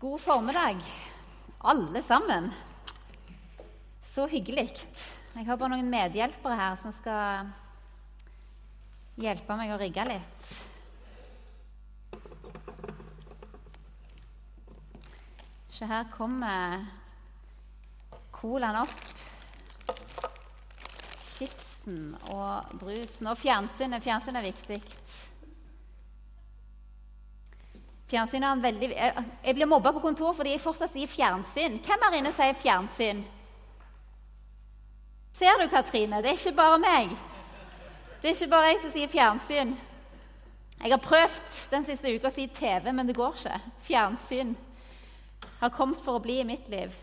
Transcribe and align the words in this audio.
God 0.00 0.20
formiddag, 0.20 0.76
alle 1.58 2.02
sammen. 2.02 2.50
Så 4.02 4.26
hyggelig. 4.26 4.70
Jeg 5.34 5.44
har 5.44 5.58
bare 5.60 5.74
noen 5.74 5.90
medhjelpere 5.92 6.56
her 6.56 6.78
som 6.80 6.94
skal 6.96 7.50
hjelpe 9.20 9.58
meg 9.60 9.74
å 9.74 9.76
rigge 9.82 10.06
litt. 10.08 10.46
Se, 15.68 15.84
her 15.84 16.08
kommer 16.16 16.88
colaen 18.40 18.80
opp. 18.80 19.04
Chipsen 21.34 22.16
og 22.32 22.72
brusen. 22.80 23.28
Og 23.28 23.36
fjernsynet. 23.36 24.00
Fjernsynet 24.08 24.40
er 24.40 24.48
viktig. 24.48 24.99
Fjernsyn 28.10 28.42
er 28.42 28.52
en 28.52 28.62
veldig... 28.62 28.88
Jeg, 28.90 29.24
jeg 29.44 29.54
blir 29.54 29.68
mobba 29.70 29.92
på 29.94 30.02
kontor 30.02 30.32
fordi 30.34 30.56
jeg 30.56 30.62
fortsatt 30.64 30.90
sier 30.90 31.10
fjernsyn. 31.10 31.76
Hvem 31.84 32.06
her 32.06 32.16
inne 32.18 32.32
sier 32.34 32.56
fjernsyn? 32.58 33.20
Ser 35.38 35.60
du, 35.60 35.68
Katrine? 35.70 36.18
Det 36.18 36.32
er 36.32 36.40
ikke 36.40 36.56
bare 36.58 36.80
meg. 36.82 37.12
Det 38.20 38.32
er 38.32 38.34
ikke 38.34 38.50
bare 38.50 38.72
jeg 38.72 38.80
som 38.82 38.92
sier 38.96 39.12
fjernsyn. 39.12 39.76
Jeg 40.80 40.90
har 40.90 41.02
prøvd 41.04 41.60
den 41.70 41.86
siste 41.86 42.10
uka 42.10 42.32
å 42.32 42.34
si 42.34 42.48
TV, 42.56 42.90
men 42.90 43.06
det 43.06 43.14
går 43.16 43.38
ikke. 43.38 43.60
Fjernsyn 43.86 44.56
har 45.60 45.72
kommet 45.76 46.02
for 46.02 46.18
å 46.18 46.24
bli 46.24 46.40
i 46.40 46.48
mitt 46.48 46.66
liv. 46.72 46.96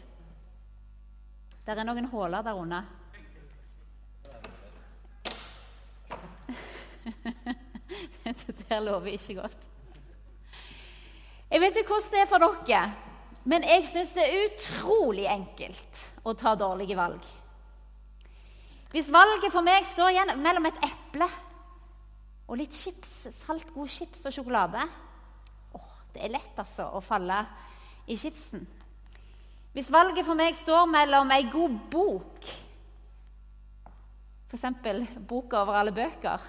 Det 1.63 1.71
er 1.71 1.87
noen 1.87 2.11
huller 2.11 2.43
der 2.43 2.59
unna. 2.59 2.83
Det 8.27 8.59
der 8.67 8.81
lover 8.83 9.13
ikke 9.13 9.39
godt. 9.39 9.76
Jeg 11.47 11.63
vet 11.63 11.77
ikke 11.79 11.95
hvordan 11.95 12.11
det 12.11 12.21
er 12.21 12.29
for 12.29 12.43
dere, 12.43 12.85
men 13.47 13.63
jeg 13.63 13.85
syns 13.87 14.13
det 14.17 14.23
er 14.25 14.47
utrolig 14.49 15.27
enkelt 15.31 16.01
å 16.27 16.33
ta 16.35 16.51
dårlige 16.59 16.97
valg. 16.99 17.23
Hvis 18.91 19.11
valget 19.11 19.51
for 19.51 19.63
meg 19.63 19.87
står 19.87 20.11
igjen 20.13 20.33
mellom 20.43 20.67
et 20.67 20.79
eple 20.83 21.27
og 22.47 22.59
litt 22.59 22.75
chips, 22.75 23.27
salt, 23.35 23.71
god 23.75 23.91
chips 23.91 24.23
og 24.27 24.35
sjokolade 24.35 24.83
åh, 25.75 25.89
Det 26.13 26.23
er 26.23 26.33
lett 26.35 26.59
altså 26.59 26.87
å 26.95 27.03
falle 27.03 27.41
i 28.07 28.15
chipsen. 28.19 28.63
Hvis 29.75 29.91
valget 29.91 30.25
for 30.25 30.39
meg 30.39 30.55
står 30.55 30.87
mellom 30.89 31.31
ei 31.35 31.43
god 31.51 31.75
bok, 31.91 32.47
f.eks. 34.47 34.67
boka 35.27 35.61
over 35.61 35.79
alle 35.79 35.93
bøker, 35.95 36.43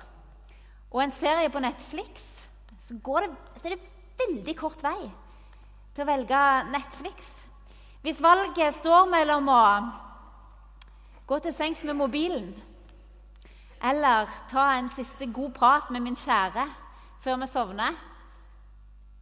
og 0.89 1.03
en 1.03 1.13
serie 1.13 1.51
på 1.53 1.61
Netflix, 1.61 2.23
så, 2.81 2.95
det, 2.95 3.31
så 3.59 3.69
er 3.69 3.75
det 3.75 3.98
veldig 4.19 4.55
kort 4.59 4.83
vei 4.85 5.11
til 5.95 6.05
å 6.05 6.09
velge 6.09 6.41
Netflix. 6.73 7.31
Hvis 8.03 8.23
valget 8.23 8.77
står 8.79 9.09
mellom 9.11 9.49
å 9.51 9.63
gå 11.29 11.39
til 11.45 11.55
sengs 11.55 11.83
med 11.85 11.99
mobilen 11.99 12.53
eller 13.83 14.31
ta 14.51 14.73
en 14.75 14.89
siste 14.91 15.27
god 15.35 15.53
prat 15.55 15.91
med 15.95 16.03
min 16.03 16.17
kjære 16.19 16.65
før 17.23 17.37
vi 17.43 17.47
sovner 17.51 17.99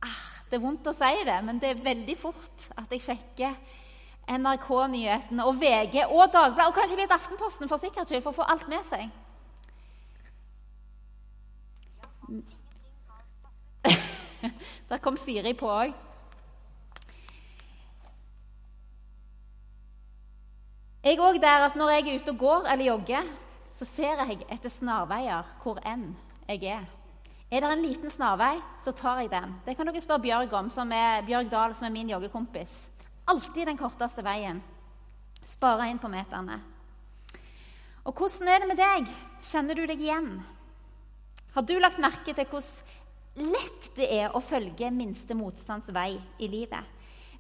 ah, 0.04 0.22
Det 0.48 0.56
er 0.56 0.62
vondt 0.62 0.86
å 0.86 0.94
si 0.96 1.24
det, 1.26 1.40
men 1.44 1.58
det 1.60 1.72
er 1.72 1.82
veldig 1.84 2.16
fort 2.20 2.68
at 2.78 2.92
jeg 2.94 3.04
sjekker 3.08 3.56
NRK-nyhetene 4.36 5.44
og 5.46 5.58
VG 5.60 6.04
og 6.06 6.32
Dagbladet 6.32 6.68
og 6.70 6.74
kanskje 6.76 6.98
litt 7.00 7.14
Aftenposten 7.14 7.68
for 7.70 7.78
sikkerhets 7.82 8.10
skyld, 8.10 8.24
for 8.24 8.32
å 8.32 8.38
få 8.40 8.46
alt 8.50 8.68
med 8.70 8.82
seg. 8.90 9.10
Der 14.88 15.02
kom 15.02 15.16
Siri 15.18 15.52
på 15.58 15.70
òg. 15.70 15.94
Jeg 21.06 21.14
er 21.14 21.22
òg 21.22 21.40
der 21.42 21.64
at 21.68 21.76
når 21.78 21.90
jeg 21.94 22.06
er 22.06 22.20
ute 22.20 22.32
og 22.34 22.38
går 22.38 22.68
eller 22.72 22.84
jogger, 22.84 23.26
så 23.70 23.84
ser 23.84 24.22
jeg 24.22 24.46
etter 24.50 24.72
snarveier 24.72 25.46
hvor 25.62 25.78
enn 25.86 26.08
jeg 26.48 26.64
er. 26.70 26.86
Er 27.46 27.62
det 27.62 27.68
en 27.70 27.82
liten 27.84 28.10
snarvei, 28.10 28.56
så 28.78 28.90
tar 28.90 29.20
jeg 29.20 29.30
den. 29.30 29.52
Det 29.66 29.76
kan 29.76 29.86
dere 29.86 30.02
spørre 30.02 30.24
Bjørg 30.24 30.54
om, 30.58 30.70
som 30.70 30.90
er, 30.90 31.22
Bjørg 31.22 31.50
Dahl, 31.50 31.74
som 31.78 31.86
er 31.86 31.94
min 31.94 32.10
joggekompis. 32.10 32.72
Alltid 33.26 33.68
den 33.68 33.78
korteste 33.78 34.24
veien. 34.26 34.58
Spare 35.46 35.86
inn 35.90 36.00
på 36.02 36.10
meterne. 36.10 36.58
Og 38.02 38.14
hvordan 38.14 38.50
er 38.50 38.62
det 38.62 38.68
med 38.70 38.80
deg? 38.80 39.06
Kjenner 39.46 39.78
du 39.78 39.86
deg 39.86 40.02
igjen? 40.02 40.30
Har 41.54 41.62
du 41.62 41.76
lagt 41.78 42.02
merke 42.02 42.34
til 42.34 42.50
hvordan 42.50 42.94
lett 43.36 43.90
det 43.96 44.08
er 44.18 44.34
å 44.34 44.42
følge 44.44 44.90
minste 44.92 45.36
motstands 45.36 45.88
vei 45.92 46.16
i 46.38 46.48
livet. 46.48 46.94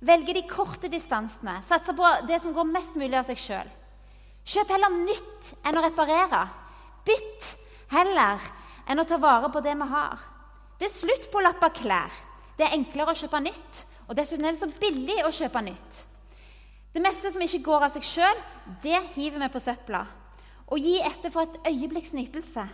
Velge 0.04 0.34
de 0.36 0.44
korte 0.48 0.90
distansene, 0.92 1.58
satse 1.68 1.94
på 1.96 2.08
det 2.28 2.40
som 2.44 2.52
går 2.56 2.68
mest 2.68 2.96
mulig 3.00 3.16
av 3.16 3.26
seg 3.28 3.40
sjøl. 3.40 3.70
Kjøp 4.46 4.72
heller 4.74 4.92
nytt 4.92 5.52
enn 5.66 5.78
å 5.78 5.84
reparere. 5.84 6.42
Bytt 7.06 7.48
heller 7.90 8.42
enn 8.86 9.00
å 9.00 9.06
ta 9.08 9.18
vare 9.18 9.50
på 9.52 9.62
det 9.64 9.74
vi 9.74 9.88
har. 9.90 10.20
Det 10.78 10.86
er 10.86 10.92
slutt 10.92 11.30
på 11.32 11.40
å 11.40 11.46
lappe 11.46 11.72
klær. 11.80 12.12
Det 12.56 12.66
er 12.66 12.76
enklere 12.76 13.12
å 13.12 13.18
kjøpe 13.18 13.40
nytt. 13.42 13.82
Og 14.06 14.14
dessuten 14.18 14.46
er 14.46 14.54
det 14.54 14.62
så 14.62 14.68
billig 14.80 15.18
å 15.26 15.32
kjøpe 15.34 15.64
nytt. 15.64 16.02
Det 16.94 17.02
meste 17.02 17.32
som 17.32 17.42
ikke 17.42 17.64
går 17.64 17.88
av 17.88 17.96
seg 17.96 18.06
sjøl, 18.06 18.38
det 18.84 19.00
hiver 19.16 19.42
vi 19.42 19.52
på 19.52 19.60
søpla. 19.60 20.04
Og 20.70 20.80
gi 20.80 21.00
etter 21.04 21.32
for 21.32 21.44
et 21.44 21.72
øyeblikks 21.72 22.14
nytelse 22.16 22.64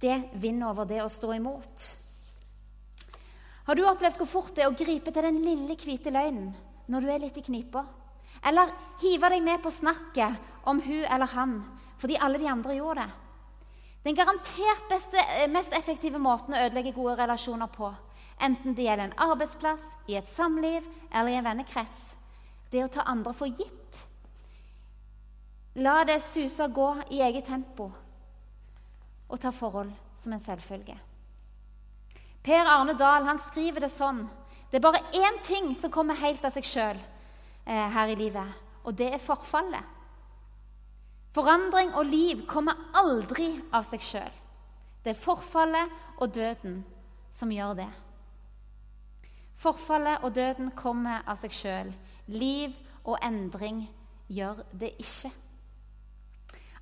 det 0.00 0.16
vinner 0.32 0.70
over 0.70 0.88
det 0.88 1.00
å 1.02 1.12
stå 1.12 1.32
imot. 1.36 1.84
Har 3.66 3.74
du 3.74 3.82
opplevd 3.88 4.20
hvor 4.20 4.28
fort 4.30 4.54
det 4.54 4.62
er 4.62 4.70
å 4.70 4.78
gripe 4.78 5.10
til 5.10 5.26
den 5.26 5.40
lille, 5.42 5.74
hvite 5.74 6.12
løgnen 6.14 6.52
når 6.92 7.02
du 7.02 7.10
er 7.10 7.22
litt 7.24 7.38
i 7.40 7.46
knipa? 7.46 7.82
Eller 8.46 8.70
hive 9.02 9.30
deg 9.32 9.42
med 9.42 9.62
på 9.64 9.72
snakket 9.74 10.68
om 10.68 10.82
hun 10.84 11.02
eller 11.02 11.32
han 11.32 11.56
fordi 11.98 12.18
alle 12.20 12.38
de 12.38 12.50
andre 12.52 12.76
gjorde 12.76 13.06
det? 13.06 13.22
Den 14.06 14.14
garantert 14.14 14.84
beste, 14.86 15.18
eh, 15.18 15.48
mest 15.50 15.72
effektive 15.74 16.18
måten 16.22 16.54
å 16.54 16.60
ødelegge 16.68 16.94
gode 16.94 17.16
relasjoner 17.18 17.66
på, 17.66 17.90
enten 18.38 18.76
det 18.76 18.84
gjelder 18.84 19.08
en 19.08 19.18
arbeidsplass, 19.32 19.82
i 20.06 20.14
et 20.14 20.28
samliv 20.36 20.86
eller 21.10 21.32
i 21.32 21.38
en 21.40 21.48
vennekrets, 21.48 22.04
det 22.70 22.80
er 22.80 22.86
å 22.86 22.92
ta 22.92 23.02
andre 23.02 23.32
for 23.34 23.48
gitt. 23.48 23.98
La 25.74 26.04
det 26.04 26.22
suse 26.22 26.62
og 26.62 26.76
gå 26.76 26.90
i 27.10 27.24
eget 27.26 27.48
tempo 27.50 27.90
og 29.28 29.40
ta 29.40 29.50
forhold 29.50 29.90
som 30.14 30.32
en 30.32 30.44
selvfølge. 30.44 30.96
Per 32.46 32.70
Arne 32.70 32.94
Dahl 32.98 33.26
han 33.26 33.40
skriver 33.48 33.86
det 33.86 33.90
sånn 33.90 34.22
Det 34.70 34.78
er 34.78 34.84
bare 34.84 35.02
én 35.14 35.38
ting 35.46 35.72
som 35.78 35.90
kommer 35.90 36.18
helt 36.18 36.44
av 36.44 36.54
seg 36.54 36.66
sjøl 36.66 36.98
eh, 36.98 37.86
her 37.94 38.10
i 38.10 38.16
livet, 38.18 38.48
og 38.84 38.94
det 38.98 39.12
er 39.14 39.22
forfallet. 39.22 39.94
Forandring 41.36 41.92
og 41.94 42.08
liv 42.08 42.42
kommer 42.48 42.78
aldri 42.96 43.52
av 43.74 43.86
seg 43.86 44.02
sjøl. 44.02 44.34
Det 45.04 45.12
er 45.12 45.20
forfallet 45.20 45.92
og 46.18 46.32
døden 46.34 46.80
som 47.30 47.52
gjør 47.52 47.76
det. 47.78 47.88
Forfallet 49.56 50.24
og 50.24 50.34
døden 50.34 50.72
kommer 50.76 51.22
av 51.28 51.38
seg 51.40 51.54
sjøl. 51.54 51.92
Liv 52.26 52.74
og 53.04 53.20
endring 53.22 53.84
gjør 54.26 54.64
det 54.74 54.94
ikke. 55.00 55.30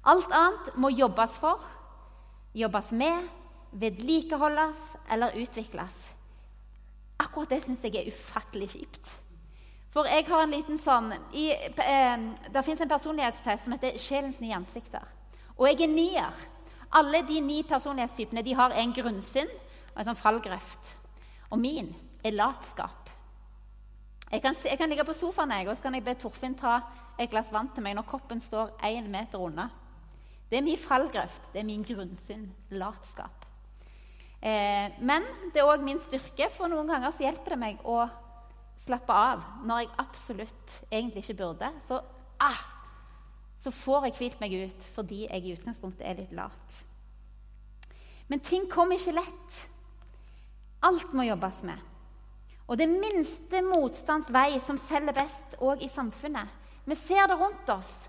Alt 0.08 0.32
annet 0.32 0.72
må 0.80 0.90
jobbes 0.92 1.36
for, 1.40 1.60
jobbes 2.54 2.92
med, 2.92 3.28
vedlikeholdes 3.72 4.96
eller 5.10 5.36
utvikles. 5.40 6.14
Akkurat 7.18 7.50
det 7.50 7.62
syns 7.64 7.84
jeg 7.84 7.98
er 7.98 8.10
ufattelig 8.10 8.70
kjipt. 8.74 9.12
For 9.94 10.08
jeg 10.10 10.26
har 10.26 10.42
en 10.42 10.50
liten 10.50 10.78
sånn 10.78 11.12
i, 11.32 11.52
eh, 11.52 12.18
Det 12.50 12.64
fins 12.64 12.80
en 12.80 12.88
personlighetstest 12.88 13.64
som 13.64 13.72
heter 13.72 13.98
'Sjelens 13.98 14.40
ni 14.40 14.50
ansikter'. 14.50 15.06
Og 15.56 15.68
jeg 15.68 15.80
er 15.80 15.92
nier. 15.92 16.32
Alle 16.92 17.22
de 17.22 17.40
ni 17.40 17.62
personlighetstypene 17.62 18.42
de 18.42 18.54
har 18.54 18.70
en 18.70 18.92
grunnsyn 18.92 19.48
og 19.94 19.98
en 19.98 20.04
sånn 20.04 20.16
fallgrøft. 20.16 20.94
Og 21.50 21.58
min 21.58 21.94
er 22.24 22.30
latskap. 22.30 23.10
Jeg 24.32 24.42
kan, 24.42 24.54
jeg 24.64 24.78
kan 24.78 24.88
ligge 24.88 25.04
på 25.04 25.12
sofaen 25.12 25.50
jeg, 25.50 25.68
og 25.68 25.76
så 25.76 25.82
kan 25.82 25.94
jeg 25.94 26.04
be 26.04 26.14
Torfinn 26.14 26.54
ta 26.54 26.80
et 27.18 27.30
glass 27.30 27.52
vann 27.52 27.68
til 27.74 27.82
meg 27.82 27.94
når 27.94 28.06
koppen 28.08 28.40
står 28.40 28.70
én 28.82 29.06
meter 29.08 29.38
unna. 29.38 29.70
Det 30.54 30.60
er 30.60 30.66
min 30.68 30.78
fallgrøft, 30.78 31.48
det 31.50 31.58
er 31.58 31.66
min 31.66 31.82
grunnsynd, 31.82 32.44
latskap. 32.78 33.46
Eh, 34.38 34.92
men 35.02 35.24
det 35.50 35.58
er 35.58 35.66
òg 35.66 35.82
min 35.82 35.98
styrke, 35.98 36.46
for 36.54 36.70
noen 36.70 36.86
ganger 36.86 37.10
så 37.10 37.24
hjelper 37.24 37.56
det 37.56 37.58
meg 37.58 37.80
å 37.82 38.04
slappe 38.84 39.16
av 39.18 39.42
når 39.66 39.82
jeg 39.82 39.90
absolutt 40.04 40.76
egentlig 40.92 41.24
ikke 41.24 41.36
burde. 41.40 41.72
Så, 41.82 41.98
ah, 42.38 42.62
så 43.58 43.74
får 43.74 44.06
jeg 44.06 44.16
hvilt 44.20 44.46
meg 44.46 44.54
ut 44.62 44.88
fordi 44.94 45.24
jeg 45.24 45.42
i 45.42 45.56
utgangspunktet 45.56 46.06
er 46.06 46.22
litt 46.22 46.38
lat. 46.38 46.78
Men 48.30 48.46
ting 48.46 48.70
kommer 48.70 48.94
ikke 48.94 49.18
lett. 49.18 49.60
Alt 50.86 51.18
må 51.18 51.26
jobbes 51.26 51.64
med. 51.66 51.82
Og 52.70 52.78
det 52.78 52.92
minste 52.94 53.66
motstands 53.74 54.30
vei 54.30 54.52
som 54.62 54.78
selger 54.78 55.18
best 55.18 55.58
òg 55.58 55.82
i 55.82 55.90
samfunnet. 55.90 56.46
Vi 56.86 56.94
ser 57.02 57.26
det 57.26 57.42
rundt 57.42 57.74
oss. 57.74 58.04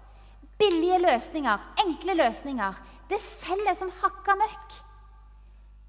Billige 0.58 1.00
løsninger, 1.04 1.72
enkle 1.86 2.16
løsninger. 2.16 2.82
Det 3.10 3.20
selger 3.22 3.76
som 3.78 3.92
hakka 4.02 4.36
møkk. 4.40 4.76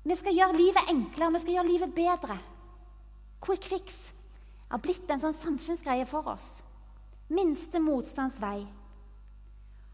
Vi 0.06 0.14
skal 0.18 0.36
gjøre 0.36 0.58
livet 0.58 0.90
enklere, 0.90 1.32
vi 1.34 1.42
skal 1.42 1.56
gjøre 1.56 1.70
livet 1.70 1.94
bedre. 1.94 2.38
Quick 3.42 3.64
fix. 3.64 3.96
har 4.66 4.80
blitt 4.82 5.10
en 5.10 5.20
sånn 5.22 5.34
samfunnsgreie 5.34 6.06
for 6.10 6.26
oss. 6.26 6.64
Minste 7.30 7.78
motstands 7.78 8.40
vei. 8.42 8.66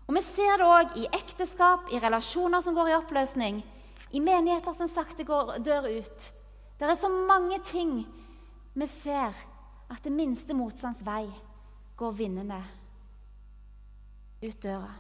Og 0.09 0.15
Vi 0.17 0.23
ser 0.25 0.59
det 0.59 0.67
òg 0.67 0.97
i 0.97 1.07
ekteskap, 1.13 1.93
i 1.93 2.01
relasjoner 2.01 2.61
som 2.61 2.75
går 2.75 2.89
i 2.89 2.97
oppløsning, 2.97 3.63
i 4.13 4.21
menigheter 4.21 4.73
som 4.73 4.89
sakte 4.89 5.25
går, 5.25 5.59
dør 5.59 5.89
ut. 5.89 6.31
Det 6.79 6.89
er 6.89 6.95
så 6.95 7.09
mange 7.09 7.61
ting 7.65 8.07
vi 8.75 8.87
ser 8.87 9.37
at 9.93 10.03
det 10.05 10.13
minste 10.13 10.57
motstands 10.57 11.05
vei 11.05 11.27
går 11.97 12.17
vinnende 12.17 12.63
ut 14.43 14.63
døra. 14.63 14.93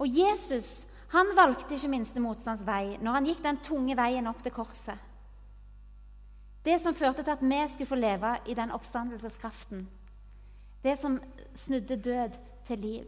Og 0.00 0.08
Jesus 0.08 0.86
han 1.10 1.32
valgte 1.34 1.74
ikke 1.74 1.90
minste 1.90 2.22
motstands 2.22 2.62
vei 2.66 2.96
når 3.02 3.16
han 3.16 3.26
gikk 3.26 3.40
den 3.42 3.62
tunge 3.66 3.96
veien 3.98 4.30
opp 4.30 4.42
til 4.44 4.54
korset. 4.54 4.98
Det 6.64 6.76
som 6.80 6.94
førte 6.94 7.24
til 7.24 7.32
at 7.32 7.42
vi 7.42 7.58
skulle 7.72 7.88
få 7.88 7.98
leve 7.98 8.34
i 8.46 8.54
den 8.54 8.70
oppstandelseskraften. 8.70 9.88
Det 10.84 10.98
som 10.98 11.18
snudde 11.54 11.96
død 11.96 12.36
til 12.64 12.78
liv. 12.78 13.04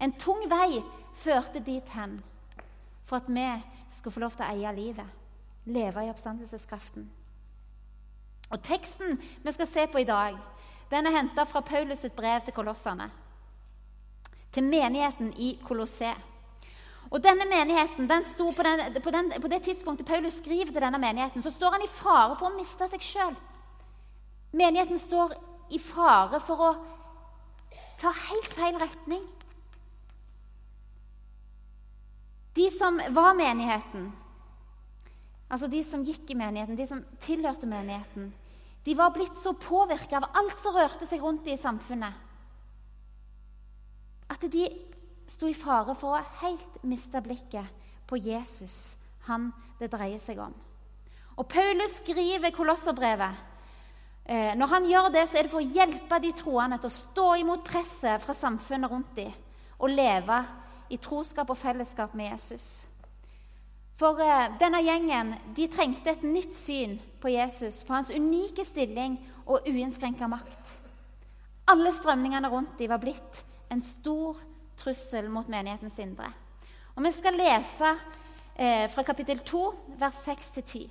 En 0.00 0.12
tung 0.12 0.42
vei 0.50 0.80
førte 1.14 1.60
dit 1.60 1.88
hen 1.94 2.18
for 3.04 3.20
at 3.20 3.28
vi 3.28 3.46
skulle 3.90 4.14
få 4.14 4.20
lov 4.20 4.34
til 4.34 4.46
å 4.46 4.50
eie 4.50 4.74
livet. 4.74 5.16
Leve 5.64 6.06
i 6.06 6.10
oppstandelseskraften. 6.10 7.10
Og 8.50 8.62
Teksten 8.62 9.20
vi 9.44 9.52
skal 9.52 9.66
se 9.66 9.86
på 9.86 9.98
i 9.98 10.08
dag, 10.08 10.38
den 10.90 11.06
er 11.06 11.14
henta 11.14 11.44
fra 11.44 11.60
Paulus' 11.60 12.08
brev 12.16 12.40
til 12.40 12.54
kolossene. 12.54 13.10
Til 14.50 14.66
menigheten 14.66 15.32
i 15.38 15.54
Kolosseum. 15.64 16.26
Og 17.10 17.22
denne 17.22 17.46
menigheten, 17.50 18.06
den 18.06 18.24
sto 18.24 18.52
på, 18.54 18.62
den, 18.62 19.02
på, 19.02 19.10
den, 19.10 19.32
på, 19.42 19.48
det 19.50 19.62
tidspunktet 19.66 20.06
Paulus 20.06 20.36
skriver 20.38 20.70
til 20.70 20.82
denne 20.82 20.98
menigheten, 20.98 21.42
så 21.42 21.50
står 21.50 21.74
han 21.74 21.82
i 21.82 21.90
fare 21.90 22.36
for 22.38 22.50
å 22.50 22.54
miste 22.54 22.86
seg 22.92 23.02
sjøl. 23.02 23.34
Menigheten 24.54 24.98
står 24.98 25.34
i 25.74 25.78
fare 25.82 26.38
for 26.46 26.62
å 26.62 26.70
ta 27.98 28.12
helt 28.14 28.54
feil 28.54 28.78
retning. 28.78 29.26
De 32.54 32.70
som 32.74 32.98
var 33.14 33.34
menigheten, 33.38 34.08
altså 35.50 35.66
de 35.70 35.82
som 35.86 36.06
gikk 36.06 36.30
i 36.30 36.38
menigheten, 36.38 36.78
de 36.78 36.86
som 36.86 37.02
tilhørte 37.26 37.66
menigheten, 37.66 38.30
de 38.86 38.94
var 38.94 39.12
blitt 39.14 39.38
så 39.38 39.52
påvirka 39.58 40.18
av 40.18 40.30
alt 40.38 40.58
som 40.58 40.74
rørte 40.78 41.06
seg 41.06 41.22
rundt 41.22 41.46
i 41.50 41.58
samfunnet, 41.58 42.14
at 44.30 44.46
de 44.52 44.66
sto 45.30 45.48
i 45.50 45.56
fare 45.56 45.94
for 45.98 46.16
å 46.16 46.24
helt 46.42 46.82
miste 46.86 47.20
blikket 47.22 47.66
på 48.08 48.18
Jesus, 48.18 48.96
han 49.26 49.50
det 49.80 49.90
dreier 49.92 50.20
seg 50.22 50.40
om. 50.42 50.54
Og 51.38 51.46
Paulus 51.48 51.96
skriver 52.00 52.52
Kolosserbrevet. 52.52 53.46
Eh, 54.24 54.52
når 54.58 54.72
han 54.74 54.88
gjør 54.90 55.08
det, 55.14 55.24
så 55.28 55.38
er 55.38 55.46
det 55.46 55.52
for 55.52 55.62
å 55.62 55.74
hjelpe 55.78 56.18
de 56.22 56.32
troende 56.36 56.78
til 56.78 56.90
å 56.90 56.96
stå 56.98 57.28
imot 57.40 57.64
presset 57.66 58.22
fra 58.22 58.36
samfunnet 58.36 58.90
rundt 58.92 59.14
dem 59.16 59.32
og 59.80 59.94
leve 59.94 60.36
i 60.92 60.98
troskap 61.00 61.50
og 61.50 61.58
fellesskap 61.58 62.12
med 62.18 62.28
Jesus. 62.34 62.66
For 63.98 64.20
eh, 64.20 64.50
denne 64.60 64.82
gjengen 64.84 65.32
de 65.56 65.68
trengte 65.72 66.12
et 66.12 66.26
nytt 66.26 66.54
syn 66.56 66.98
på 67.20 67.32
Jesus, 67.32 67.82
på 67.86 67.96
hans 67.96 68.12
unike 68.12 68.66
stilling 68.68 69.16
og 69.46 69.66
uinnskrenka 69.68 70.28
makt. 70.30 70.76
Alle 71.70 71.92
strømningene 71.94 72.50
rundt 72.50 72.76
dem 72.78 72.90
var 72.90 73.00
blitt 73.02 73.44
en 73.70 73.82
stor 73.82 74.38
trussel 74.76 75.28
mot 75.30 75.48
menighetens 75.48 75.98
indre. 75.98 76.30
Og 76.96 77.04
Vi 77.04 77.12
skal 77.14 77.38
lese 77.38 77.92
eh, 78.56 78.90
fra 78.90 79.02
kapittel 79.06 79.38
2, 79.46 79.62
vers 80.00 80.18
6-10. 80.26 80.88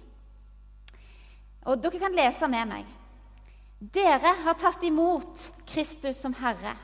Og 1.67 1.83
Dere 1.83 1.99
kan 1.99 2.15
lese 2.15 2.47
med 2.47 2.69
meg. 2.69 2.95
Dere 3.79 4.33
har 4.43 4.57
tatt 4.59 4.83
imot 4.83 5.43
Kristus 5.67 6.19
som 6.19 6.33
Herre. 6.39 6.75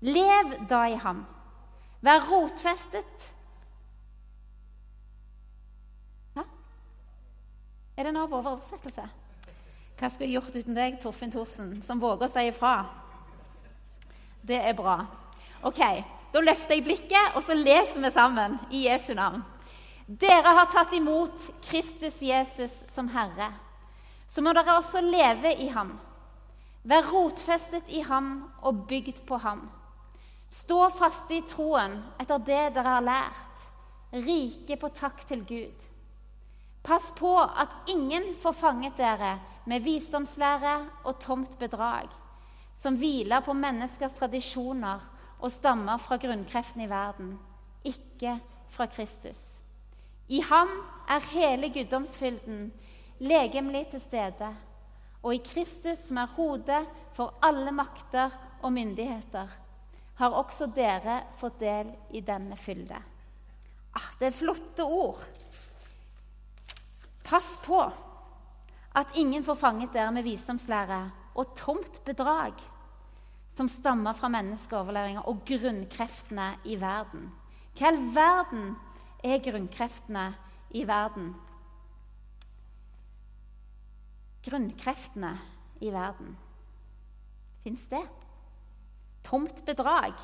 Lev 0.00 0.56
da 0.70 0.86
i 0.88 0.96
ham. 0.98 1.24
Vær 2.00 2.24
rotfestet. 2.30 3.26
Hva? 6.34 6.46
Er 7.96 8.06
det 8.06 8.14
en 8.14 8.22
oversettelse? 8.22 9.04
Hva 10.00 10.08
skulle 10.08 10.30
jeg 10.30 10.38
gjort 10.38 10.56
uten 10.56 10.78
deg, 10.78 10.96
Torfinn 11.02 11.34
Thorsen, 11.34 11.74
som 11.84 12.00
våger 12.00 12.24
å 12.24 12.32
si 12.32 12.46
ifra? 12.48 12.74
Det 14.42 14.56
er 14.56 14.74
bra. 14.76 15.04
Ok, 15.62 15.80
Da 16.30 16.38
løfter 16.40 16.76
jeg 16.76 16.84
blikket, 16.86 17.32
og 17.34 17.42
så 17.42 17.56
leser 17.58 17.98
vi 18.04 18.10
sammen 18.14 18.58
i 18.70 18.84
Jesu 18.86 19.14
navn. 19.18 19.42
Dere 20.06 20.52
har 20.54 20.68
tatt 20.70 20.92
imot 20.94 21.42
Kristus 21.66 22.20
Jesus 22.22 22.84
som 22.90 23.08
Herre. 23.10 23.50
Så 24.30 24.42
må 24.42 24.52
dere 24.54 24.76
også 24.78 25.02
leve 25.02 25.50
i 25.58 25.66
ham. 25.74 25.96
Vær 26.86 27.08
rotfestet 27.10 27.90
i 27.90 28.04
ham 28.06 28.30
og 28.62 28.86
bygd 28.86 29.24
på 29.26 29.40
ham. 29.42 29.66
Stå 30.50 30.88
faste 30.94 31.36
i 31.36 31.44
troen 31.46 31.98
etter 32.18 32.38
det 32.46 32.62
dere 32.74 32.94
har 32.96 33.04
lært, 33.06 33.66
rike 34.14 34.78
på 34.78 34.90
takk 34.94 35.26
til 35.28 35.44
Gud. 35.46 35.84
Pass 36.82 37.10
på 37.14 37.34
at 37.38 37.90
ingen 37.90 38.32
får 38.42 38.56
fanget 38.58 38.96
dere 38.98 39.36
med 39.66 39.82
visdomslære 39.84 40.78
og 41.04 41.18
tomt 41.22 41.58
bedrag, 41.58 42.08
som 42.80 42.96
hviler 42.96 43.44
på 43.44 43.52
menneskers 43.52 44.14
tradisjoner 44.16 45.02
og 45.40 45.52
stammer 45.52 46.00
fra 46.00 46.16
grunnkreftene 46.20 46.86
i 46.86 46.90
verden, 46.90 47.34
ikke 47.84 48.38
fra 48.72 48.86
Kristus. 48.88 49.60
I 50.28 50.40
ham 50.46 50.70
er 51.10 51.30
hele 51.32 51.68
guddomsfylden 51.74 52.70
legemlig 53.20 53.86
til 53.92 54.00
stede, 54.04 54.48
og 55.20 55.34
i 55.34 55.42
Kristus, 55.44 56.06
som 56.06 56.22
er 56.22 56.32
hodet 56.36 56.80
for 57.16 57.36
alle 57.44 57.72
makter 57.74 58.32
og 58.62 58.72
myndigheter, 58.72 59.48
har 60.20 60.36
også 60.36 60.70
dere 60.72 61.20
fått 61.40 61.60
del 61.60 61.90
i 62.16 62.22
denne 62.24 62.56
fylde. 62.56 62.96
Ah, 63.96 64.08
det 64.20 64.30
er 64.30 64.36
flotte 64.36 64.84
ord. 64.84 65.20
Pass 67.24 67.56
på 67.64 67.80
at 68.96 69.16
ingen 69.20 69.44
får 69.44 69.58
fanget 69.58 69.92
dere 69.92 70.12
med 70.14 70.24
visdomslære 70.24 71.00
og 71.40 71.56
tomt 71.58 72.02
bedrag 72.04 72.60
som 73.56 73.68
stammer 73.68 74.14
fra 74.16 74.30
menneskeoverlæringa 74.32 75.24
og 75.28 75.42
grunnkreftene 75.48 76.52
i 76.64 76.76
verden. 76.80 77.30
Hva 77.74 77.86
i 77.86 77.90
all 77.90 78.00
verden 78.14 78.66
er 79.24 79.42
grunnkreftene 79.44 80.26
i 80.76 80.84
verden? 80.86 81.32
Grunnkreftene 84.44 85.32
i 85.80 85.90
verden. 85.92 86.36
Fins 87.64 87.82
det? 87.90 88.04
Tomt 89.24 89.64
bedrag. 89.66 90.14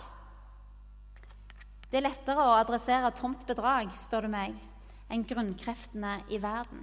Det 1.90 2.00
er 2.00 2.08
lettere 2.08 2.42
å 2.42 2.56
adressere 2.56 3.12
tomt 3.14 3.44
bedrag, 3.46 3.92
spør 3.94 4.26
du 4.26 4.32
meg, 4.32 4.56
enn 5.12 5.26
grunnkreftene 5.28 6.18
i 6.32 6.40
verden. 6.42 6.82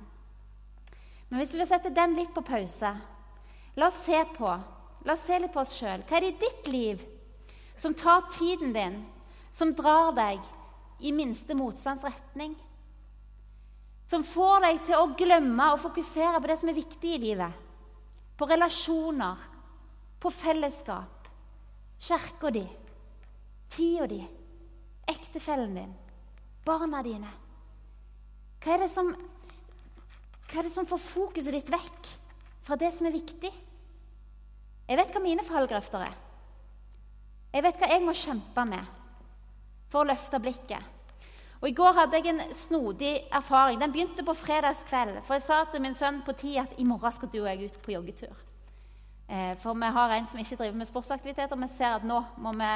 Men 1.29 1.41
hvis 1.41 1.55
vi 1.57 1.65
setter 1.67 1.91
den 1.93 2.15
litt 2.15 2.31
på 2.35 2.45
pause, 2.45 2.93
la 3.75 3.87
oss 3.87 4.03
se 4.05 4.19
på 4.37 4.51
La 5.03 5.13
oss 5.13 5.25
se 5.27 5.39
litt 5.39 5.51
på 5.51 5.59
oss 5.63 5.73
sjøl. 5.75 6.03
Hva 6.07 6.17
er 6.17 6.23
det 6.23 6.31
i 6.31 6.41
ditt 6.45 6.69
liv 6.71 7.01
som 7.75 7.95
tar 7.97 8.29
tiden 8.31 8.71
din, 8.75 9.01
som 9.51 9.73
drar 9.75 10.13
deg 10.15 10.39
i 11.03 11.11
minste 11.11 11.55
motstands 11.59 12.05
retning? 12.07 12.53
Som 14.07 14.23
får 14.23 14.63
deg 14.63 14.79
til 14.87 14.99
å 14.99 15.11
glemme 15.19 15.71
å 15.73 15.81
fokusere 15.81 16.39
på 16.39 16.51
det 16.51 16.57
som 16.61 16.71
er 16.71 16.77
viktig 16.77 17.15
i 17.15 17.19
livet? 17.19 17.59
På 18.39 18.47
relasjoner, 18.47 19.41
på 20.23 20.31
fellesskap, 20.31 21.27
kirka 21.99 22.51
di, 22.53 22.63
tida 23.75 24.07
di, 24.07 24.21
ektefellen 25.11 25.75
din, 25.75 25.91
barna 26.63 27.03
dine. 27.03 27.31
Hva 28.63 28.77
er, 28.77 28.87
som, 28.87 29.11
hva 29.11 30.61
er 30.61 30.69
det 30.69 30.73
som 30.73 30.87
får 30.87 31.03
fokuset 31.03 31.55
ditt 31.57 31.71
vekk 31.71 32.11
fra 32.63 32.79
det 32.79 32.93
som 32.95 33.11
er 33.11 33.15
viktig? 33.19 33.51
Jeg 34.87 34.99
vet 34.99 35.13
hva 35.15 35.21
mine 35.23 35.45
fallgrøfter 35.47 36.07
er. 36.07 36.17
Jeg 37.53 37.63
vet 37.63 37.79
hva 37.79 37.89
jeg 37.91 38.03
må 38.03 38.15
kjempe 38.17 38.65
med 38.67 38.99
for 39.93 40.01
å 40.01 40.09
løfte 40.09 40.41
blikket. 40.41 40.89
Og 41.61 41.69
I 41.69 41.75
går 41.77 41.93
hadde 41.95 42.19
jeg 42.19 42.33
en 42.33 42.41
snodig 42.51 43.13
erfaring. 43.31 43.77
Den 43.79 43.93
begynte 43.93 44.25
på 44.27 44.35
fredagskveld. 44.35 45.21
For 45.23 45.37
jeg 45.37 45.45
sa 45.45 45.61
til 45.71 45.83
min 45.85 45.95
sønn 45.95 46.19
på 46.25 46.35
ti 46.35 46.57
at 46.59 46.73
i 46.75 46.87
morgen 46.87 47.13
skal 47.15 47.31
du 47.31 47.37
og 47.39 47.47
jeg 47.47 47.69
ut 47.69 47.77
på 47.85 47.93
joggetur. 47.93 48.41
Eh, 49.29 49.53
for 49.61 49.77
vi 49.79 49.91
har 49.95 50.11
en 50.11 50.27
som 50.27 50.41
ikke 50.41 50.57
driver 50.59 50.81
med 50.81 50.89
sportsaktiviteter. 50.89 51.61
Vi 51.61 51.69
ser 51.77 51.95
at 52.01 52.07
nå 52.07 52.19
må 52.43 52.51
vi 52.59 52.71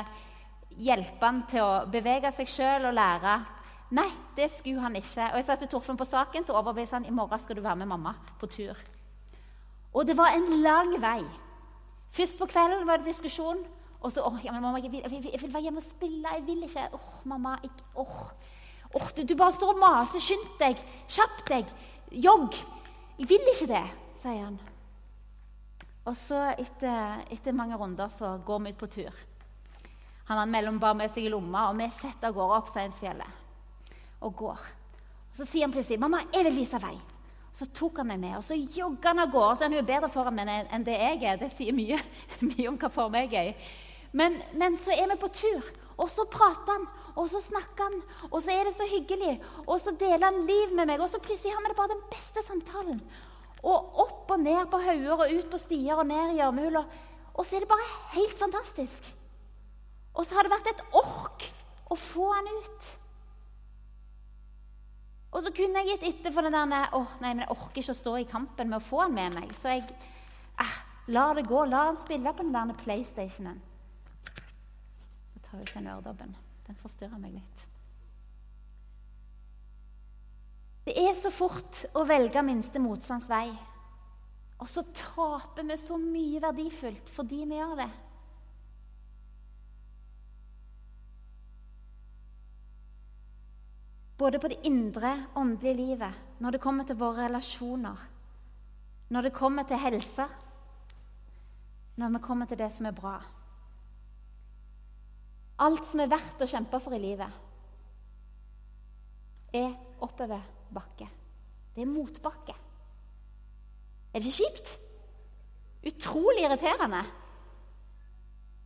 hjelpe 0.87 1.25
han 1.25 1.41
til 1.51 1.65
å 1.65 1.85
bevege 1.91 2.31
seg 2.37 2.47
sjøl 2.53 2.87
og 2.87 2.95
lære. 2.95 3.35
Nei, 3.97 4.07
det 4.35 4.47
skulle 4.51 4.85
han 4.85 4.95
ikke. 4.99 5.33
Og 5.33 5.41
jeg 5.41 5.47
satte 5.49 5.67
Torfinn 5.71 5.99
på 5.99 6.07
saken 6.07 6.47
til 6.47 6.55
å 6.55 6.61
overbevise 6.61 6.95
han 6.95 7.09
i 7.09 7.15
morgen 7.15 7.43
skal 7.43 7.59
du 7.59 7.65
være 7.65 7.81
med 7.81 7.91
mamma 7.91 8.15
på 8.39 8.47
tur. 8.51 8.79
Og 9.91 10.07
det 10.07 10.15
var 10.15 10.35
en 10.35 10.47
lang 10.63 10.95
vei. 11.01 11.21
Først 12.11 12.37
på 12.39 12.47
kvelden 12.49 12.87
var 12.87 13.01
det 13.01 13.09
diskusjon. 13.11 13.65
Og 13.99 14.11
så 14.11 14.21
åh, 14.21 14.39
ja, 14.45 14.51
men 14.51 14.61
mamma, 14.61 14.79
jeg 14.79 14.91
vil, 14.91 15.01
jeg, 15.03 15.41
vil, 15.41 15.53
være 15.53 15.61
hjemme 15.67 15.81
og 15.81 15.85
spille. 15.85 16.33
Jeg 16.35 16.45
vil 16.45 16.63
ikke. 16.63 16.87
Åh, 16.93 17.13
mamma, 17.25 17.57
jeg, 17.63 17.71
åh. 17.95 18.17
åh 18.95 19.09
du, 19.17 19.23
du, 19.23 19.35
bare 19.35 19.51
står 19.53 19.73
og 19.73 19.81
maser. 19.81 20.23
Skynd 20.23 20.49
deg. 20.59 20.81
Kjapp 21.09 21.43
deg. 21.49 21.71
Jogg. 22.11 22.55
Jeg 23.17 23.29
vil 23.29 23.51
ikke 23.53 23.71
det, 23.73 23.85
sier 24.21 24.43
han. 24.45 24.59
Og 26.07 26.15
så 26.15 26.53
etter, 26.53 27.25
etter, 27.33 27.55
mange 27.55 27.75
runder 27.75 28.11
så 28.13 28.37
går 28.45 28.61
vi 28.63 28.71
ut 28.71 28.79
på 28.79 28.91
tur. 28.99 29.25
Han 30.27 30.37
har 30.37 30.45
en 30.45 30.53
mellombar 30.53 30.95
med 30.95 31.11
seg 31.11 31.25
i 31.25 31.31
lomma, 31.31 31.69
og 31.71 31.79
vi 31.79 31.87
setter 31.91 32.29
av 32.29 32.35
gårde 32.35 32.61
opp 32.61 32.71
Steinsfjellet 32.71 34.23
og 34.23 34.33
går. 34.35 34.65
Og 35.31 35.37
Så 35.37 35.45
sier 35.45 35.65
han 35.65 35.71
plutselig 35.71 35.99
'Mamma, 35.99 36.23
jeg 36.33 36.45
vil 36.45 36.55
vise 36.55 36.77
vei'. 36.77 37.16
Så 37.57 37.65
tok 37.73 38.03
han 38.03 38.11
meg 38.11 38.21
med, 38.21 38.35
og 38.37 38.45
så 38.45 38.53
jogga 38.53 39.15
han 39.15 39.23
av 39.23 39.33
gårde. 39.33 39.55
Så 39.57 39.65
er 39.65 39.71
han 39.71 39.79
jo 39.79 39.87
bedre 39.87 40.11
foran 40.13 40.35
meg 40.37 40.51
enn 40.69 40.85
det 40.85 40.97
jeg 40.99 41.23
er. 41.25 41.39
Det 41.41 41.49
sier 41.57 41.73
mye, 41.73 41.97
mye 42.51 42.67
om 42.69 42.77
hva 42.77 42.91
form 42.93 43.17
jeg 43.17 43.33
er 43.33 43.51
i. 43.51 43.69
Men, 44.17 44.37
men 44.57 44.77
så 44.79 44.93
er 44.93 45.09
vi 45.09 45.17
på 45.19 45.29
tur, 45.35 45.65
og 45.97 46.09
så 46.13 46.27
prater 46.31 46.75
han, 46.75 46.85
og 47.17 47.25
så 47.31 47.41
snakker 47.41 47.89
han, 47.89 47.97
og 48.29 48.37
så 48.45 48.53
er 48.53 48.69
det 48.69 48.75
så 48.77 48.85
hyggelig. 48.87 49.33
Og 49.65 49.81
så 49.81 49.95
deler 49.97 50.29
han 50.29 50.45
liv 50.47 50.75
med 50.77 50.89
meg, 50.89 51.01
og 51.01 51.09
så 51.11 51.21
plutselig 51.23 51.55
har 51.55 51.65
vi 51.65 51.73
det 51.73 51.79
bare 51.79 51.95
den 51.95 52.05
beste 52.11 52.45
samtalen. 52.45 53.01
Og 53.65 53.99
opp 54.05 54.31
og 54.35 54.41
ned 54.43 54.69
på 54.69 54.79
hauger 54.85 55.25
og 55.25 55.33
ut 55.33 55.49
på 55.51 55.59
stier 55.61 55.97
og 55.97 56.07
ned 56.07 56.35
i 56.35 56.39
gjørmehuler. 56.39 56.85
Og 57.33 57.45
så 57.45 57.57
er 57.57 57.65
det 57.65 57.71
bare 57.73 57.89
helt 58.13 58.37
fantastisk. 58.37 59.09
Og 60.13 60.25
så 60.25 60.37
har 60.37 60.45
det 60.45 60.53
vært 60.53 60.71
et 60.71 60.85
ork 60.97 61.49
å 61.89 61.97
få 61.97 62.29
han 62.31 62.49
ut. 62.53 62.89
Og 65.31 65.43
så 65.43 65.51
kunne 65.53 65.83
jeg 65.83 65.97
gitt 65.97 66.05
etter 66.09 66.33
for 66.33 66.47
den 66.47 66.55
der 66.55 66.93
Å, 66.95 67.01
nei, 67.21 67.33
men 67.33 67.43
jeg 67.43 67.53
orker 67.53 67.81
ikke 67.81 67.95
å 67.95 67.99
stå 68.01 68.13
i 68.21 68.27
kampen 68.29 68.71
med 68.71 68.79
å 68.79 68.85
få 68.85 69.03
han 69.03 69.15
med 69.15 69.35
meg. 69.35 69.53
Så 69.57 69.73
jeg 69.75 69.83
eh, 70.63 70.75
lar 71.13 71.35
det 71.37 71.47
gå. 71.49 71.65
La 71.67 71.87
han 71.89 71.99
spille 71.99 72.33
på 72.33 72.45
den 72.45 72.55
der 72.55 72.75
PlayStationen. 72.83 73.59
Jeg 75.35 75.43
tar 75.49 75.61
ut 75.61 75.73
den 75.75 75.89
øredobben. 75.91 76.35
Den 76.67 76.79
forstyrrer 76.79 77.19
meg 77.21 77.37
litt. 77.37 77.65
Det 80.87 80.95
er 80.95 81.15
så 81.19 81.31
fort 81.35 81.83
å 81.99 82.05
velge 82.07 82.41
minste 82.47 82.79
motstands 82.79 83.27
vei. 83.27 83.49
Og 84.57 84.69
så 84.71 84.85
taper 84.95 85.67
vi 85.67 85.75
så 85.77 85.99
mye 85.99 86.39
verdifullt 86.41 87.11
fordi 87.13 87.43
vi 87.45 87.59
gjør 87.59 87.75
det. 87.83 87.89
Både 94.17 94.39
på 94.39 94.49
det 94.49 94.63
indre, 94.65 95.27
åndelige 95.35 95.77
livet, 95.77 96.13
når 96.39 96.55
det 96.55 96.61
kommer 96.61 96.85
til 96.85 96.97
våre 96.97 97.27
relasjoner, 97.27 97.97
når 99.09 99.27
det 99.27 99.33
kommer 99.33 99.63
til 99.63 99.77
helse, 99.77 100.25
når 101.97 102.09
vi 102.15 102.21
kommer 102.21 102.45
til 102.45 102.57
det 102.57 102.71
som 102.73 102.85
er 102.85 102.97
bra. 102.97 103.17
Alt 105.59 105.85
som 105.89 106.01
er 106.01 106.09
verdt 106.11 106.41
å 106.41 106.49
kjempe 106.49 106.79
for 106.81 106.93
i 106.93 107.01
livet, 107.01 107.43
er 109.53 109.71
oppoverbakke. 110.05 111.07
Det 111.73 111.81
er 111.81 111.89
motbakke. 111.89 112.53
Er 114.13 114.21
det 114.21 114.29
ikke 114.29 114.43
kjipt? 114.43 114.75
Utrolig 115.87 116.43
irriterende 116.45 117.05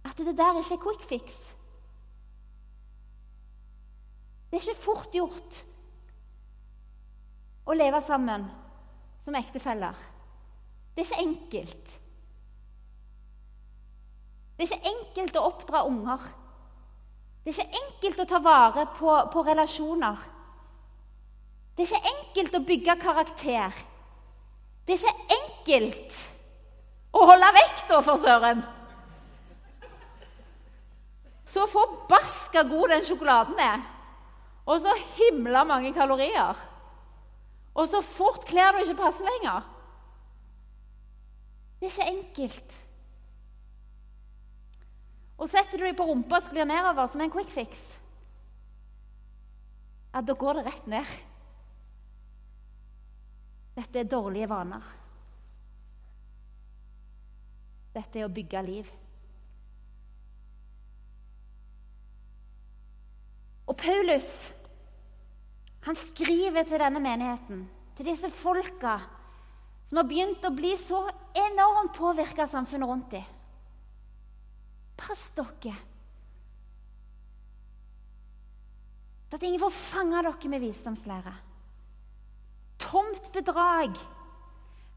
at 0.08 0.18
det 0.18 0.34
der 0.38 0.60
ikke 0.60 0.74
er 0.74 0.82
quick 0.82 1.04
fix. 1.10 1.36
Det 4.52 4.60
er 4.60 4.66
ikke 4.66 4.84
fort 4.84 5.14
gjort 5.16 5.62
å 7.64 7.76
leve 7.78 8.02
sammen 8.04 8.44
som 9.24 9.38
ektefeller. 9.40 9.96
Det 10.92 11.06
er 11.06 11.08
ikke 11.08 11.24
enkelt. 11.24 11.94
Det 14.58 14.66
er 14.66 14.74
ikke 14.74 14.92
enkelt 14.92 15.40
å 15.40 15.46
oppdra 15.48 15.86
unger. 15.88 16.26
Det 17.46 17.54
er 17.54 17.62
ikke 17.62 17.80
enkelt 17.80 18.20
å 18.20 18.28
ta 18.34 18.42
vare 18.44 18.86
på, 18.98 19.14
på 19.32 19.46
relasjoner. 19.48 20.20
Det 21.72 21.86
er 21.86 21.94
ikke 21.96 22.12
enkelt 22.12 22.60
å 22.60 22.64
bygge 22.68 22.98
karakter. 23.06 23.80
Det 24.84 24.98
er 24.98 25.08
ikke 25.08 25.40
enkelt 25.40 26.20
å 27.16 27.24
holde 27.32 27.56
vekta, 27.56 28.04
for 28.04 28.20
søren! 28.20 28.62
Så 31.48 31.64
forbaska 31.72 32.64
god 32.68 32.94
den 32.94 33.08
sjokoladen 33.08 33.60
er. 33.60 33.82
Og 34.66 34.82
så 34.84 34.94
himla 35.18 35.64
mange 35.68 35.94
kalorier. 35.96 36.60
Og 37.74 37.88
så 37.90 38.02
fort 38.04 38.46
klær 38.50 38.76
du 38.76 38.84
ikke 38.84 39.00
passer 39.00 39.28
lenger. 39.28 39.66
Det 41.80 41.88
er 41.88 41.94
ikke 41.96 42.12
enkelt. 42.12 42.78
Og 45.42 45.50
setter 45.50 45.82
du 45.82 45.88
deg 45.88 45.98
på 45.98 46.06
rumpa 46.06 46.38
og 46.38 46.46
sklir 46.46 46.68
nedover 46.70 47.10
som 47.10 47.24
en 47.24 47.34
quick 47.34 47.50
fix, 47.50 47.80
ja, 50.12 50.22
da 50.22 50.34
går 50.36 50.60
det 50.60 50.66
rett 50.68 50.90
ned. 50.92 51.12
Dette 53.78 54.02
er 54.02 54.10
dårlige 54.12 54.50
vaner. 54.52 54.90
Dette 57.96 58.20
er 58.20 58.28
å 58.28 58.34
bygge 58.36 58.64
liv. 58.68 58.92
Og 63.72 63.78
Paulus 63.80 64.52
han 65.86 65.96
skriver 65.98 66.66
til 66.68 66.82
denne 66.82 67.00
menigheten, 67.02 67.64
til 67.96 68.10
disse 68.12 68.30
folka 68.30 68.98
som 69.88 69.98
har 69.98 70.08
begynt 70.08 70.44
å 70.46 70.52
bli 70.56 70.74
så 70.80 71.00
enormt 71.36 71.96
påvirka 71.96 72.46
av 72.46 72.52
samfunnet 72.52 72.90
rundt 72.90 73.16
dem. 73.16 73.24
Pass 75.00 75.24
dere. 75.36 75.74
At 79.32 79.44
ingen 79.48 79.62
får 79.64 79.74
fange 79.74 80.22
dere 80.28 80.52
med 80.52 80.64
visdomslære. 80.68 81.34
Tomt 82.84 83.32
bedrag 83.34 83.96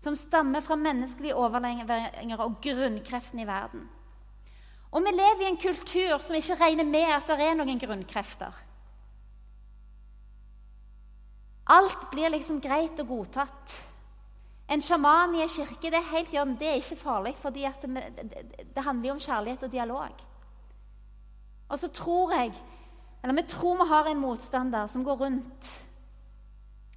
som 0.02 0.19
stammer 0.19 0.64
fra 0.64 0.76
menneskelige 0.76 1.38
overleveringer 1.38 2.43
og 2.45 2.59
grunnkreftene 2.62 3.47
i 3.47 3.49
verden. 3.49 3.87
Og 4.95 5.02
vi 5.02 5.11
lever 5.14 5.43
i 5.43 5.50
en 5.50 5.59
kultur 5.59 6.19
som 6.23 6.37
ikke 6.38 6.59
regner 6.61 6.87
med 6.87 7.09
at 7.16 7.26
det 7.31 7.43
er 7.43 7.57
noen 7.59 7.81
grunnkrefter. 7.81 8.63
Alt 11.75 12.11
blir 12.12 12.31
liksom 12.31 12.61
greit 12.62 13.00
og 13.02 13.09
godtatt. 13.09 13.75
En 14.71 14.81
sjaman 14.81 15.35
i 15.37 15.43
en 15.45 15.50
kirke 15.50 15.90
det 15.90 15.99
er 15.99 16.12
helt 16.12 16.33
i 16.33 16.38
orden. 16.40 16.57
Det 16.61 16.69
er 16.69 16.78
ikke 16.81 17.00
farlig, 17.00 17.35
for 17.37 17.52
det, 17.52 17.73
det, 17.83 18.85
handler 18.85 19.09
jo 19.09 19.16
om 19.16 19.25
kjærlighet 19.25 19.66
og 19.66 19.73
dialog. 19.73 20.23
Og 21.69 21.81
så 21.81 21.90
tror 21.93 22.33
jeg, 22.37 22.52
eller 23.23 23.35
vi 23.35 23.47
tror 23.49 23.81
vi 23.81 23.88
har 23.88 24.09
en 24.09 24.23
motstander 24.23 24.87
som 24.93 25.04
går 25.04 25.21
rundt 25.21 25.73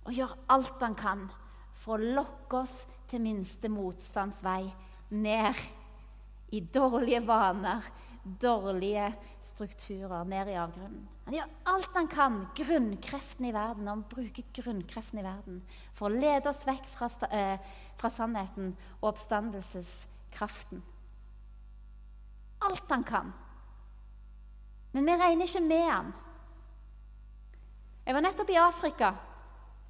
og 0.08 0.14
gjør 0.16 0.36
alt 0.54 0.84
han 0.84 0.96
kan 0.96 1.26
for 1.76 1.98
å 1.98 2.14
lokke 2.20 2.62
oss 2.62 2.78
til 3.08 3.24
minste 3.24 3.70
motstands 3.72 4.40
vei 4.44 4.64
ned 5.16 5.60
i 6.56 6.62
dårlige 6.62 7.22
vaner, 7.28 7.84
dårlige 8.42 9.14
strukturer, 9.42 10.24
ned 10.24 10.50
i 10.52 10.58
avgrunnen. 10.60 11.08
Han 11.26 11.36
gjør 11.36 11.50
alt 11.72 11.96
han 11.96 12.08
kan, 12.12 12.38
grunnkreftene 12.56 13.50
i 13.50 13.56
verden. 13.56 13.88
Han 13.90 14.04
bruker 14.10 14.46
grunnkreftene 14.56 15.24
i 15.24 15.26
verden 15.26 15.58
for 15.96 16.08
å 16.08 16.20
lede 16.22 16.50
oss 16.52 16.64
vekk 16.68 16.86
fra, 16.92 17.10
eh, 17.32 17.60
fra 17.98 18.10
sannheten 18.10 18.76
og 19.02 19.10
oppstandelseskraften. 19.14 20.84
Alt 22.62 22.90
han 22.90 23.04
kan. 23.04 23.34
Men 24.94 25.06
vi 25.06 25.12
regner 25.12 25.46
ikke 25.46 25.68
med 25.68 25.90
han. 25.92 26.14
Jeg 28.06 28.16
var 28.16 28.22
nettopp 28.22 28.50
i 28.50 28.58
Afrika 28.58 29.16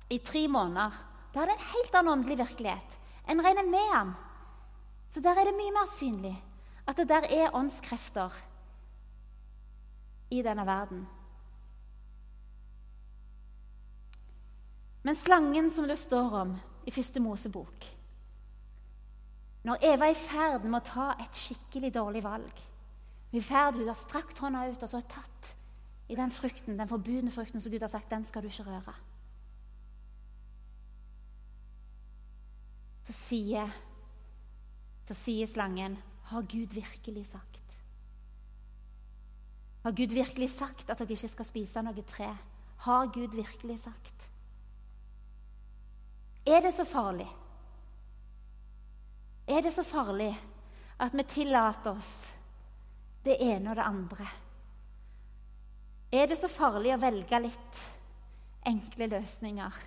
i 0.10 0.18
tre 0.18 0.48
måneder. 0.48 0.92
Det 1.32 1.40
hadde 1.40 1.54
en 1.54 1.70
helt 1.74 1.96
annen 1.96 2.14
åndelig 2.14 2.38
virkelighet. 2.38 2.98
En 3.28 3.42
regner 3.42 3.70
med 3.70 3.94
han. 3.94 4.16
Så 5.10 5.22
der 5.22 5.38
er 5.38 5.46
det 5.46 5.56
mye 5.56 5.72
mer 5.72 5.86
synlig 5.86 6.36
at 6.88 6.98
det 6.98 7.10
der 7.10 7.28
er 7.30 7.56
åndskrefter 7.56 8.34
i 10.32 10.42
denne 10.44 10.66
verden. 10.68 11.06
Men 15.04 15.16
slangen 15.16 15.72
som 15.72 15.88
det 15.88 16.00
står 16.00 16.34
om 16.42 16.58
i 16.88 16.92
første 16.92 17.20
Mosebok 17.24 17.86
Når 19.64 19.84
Eva 19.88 20.08
er 20.08 20.16
i 20.16 20.20
ferd 20.20 20.66
med 20.66 20.82
å 20.82 20.88
ta 20.88 21.06
et 21.24 21.40
skikkelig 21.40 21.94
dårlig 21.96 22.24
valg 22.26 22.64
Hun 23.32 23.38
er 23.38 23.40
i 23.40 23.44
ferd, 23.44 23.80
hun 23.80 23.88
har 23.88 24.00
strakt 24.00 24.42
hånda 24.44 24.66
ut 24.68 24.84
og 24.84 24.90
så 24.90 25.00
har 25.00 25.08
tatt 25.12 25.54
i 26.08 26.16
den 26.16 26.32
frukten, 26.32 26.80
den 26.80 26.88
forbudne 26.88 27.32
frukten 27.32 27.62
som 27.62 27.72
Gud 27.72 27.84
har 27.84 27.92
sagt, 27.92 28.10
den 28.12 28.24
skal 28.26 28.44
du 28.44 28.48
ikke 28.48 28.64
røre. 28.64 28.94
Så 33.04 33.16
sier, 33.16 33.74
så 35.04 35.18
sier 35.20 35.52
slangen 35.52 35.98
har 36.28 36.42
Gud 36.42 36.74
virkelig 36.74 37.26
sagt? 37.32 37.76
Har 39.84 39.92
Gud 39.92 40.12
virkelig 40.12 40.50
sagt 40.52 40.90
at 40.90 41.00
dere 41.00 41.16
ikke 41.16 41.30
skal 41.32 41.48
spise 41.48 41.84
noe 41.86 42.04
tre? 42.08 42.30
Har 42.84 43.12
Gud 43.16 43.36
virkelig 43.36 43.80
sagt? 43.86 44.26
Er 46.48 46.62
det 46.64 46.74
så 46.76 46.84
farlig? 46.88 47.28
Er 49.48 49.64
det 49.64 49.72
så 49.76 49.84
farlig 49.88 50.34
at 51.00 51.16
vi 51.16 51.24
tillater 51.24 51.96
oss 51.96 52.12
det 53.24 53.38
ene 53.44 53.72
og 53.72 53.80
det 53.80 53.88
andre? 53.88 54.28
Er 56.12 56.28
det 56.28 56.40
så 56.40 56.52
farlig 56.52 56.94
å 56.96 57.00
velge 57.00 57.40
litt 57.44 57.82
enkle 58.68 59.08
løsninger? 59.16 59.80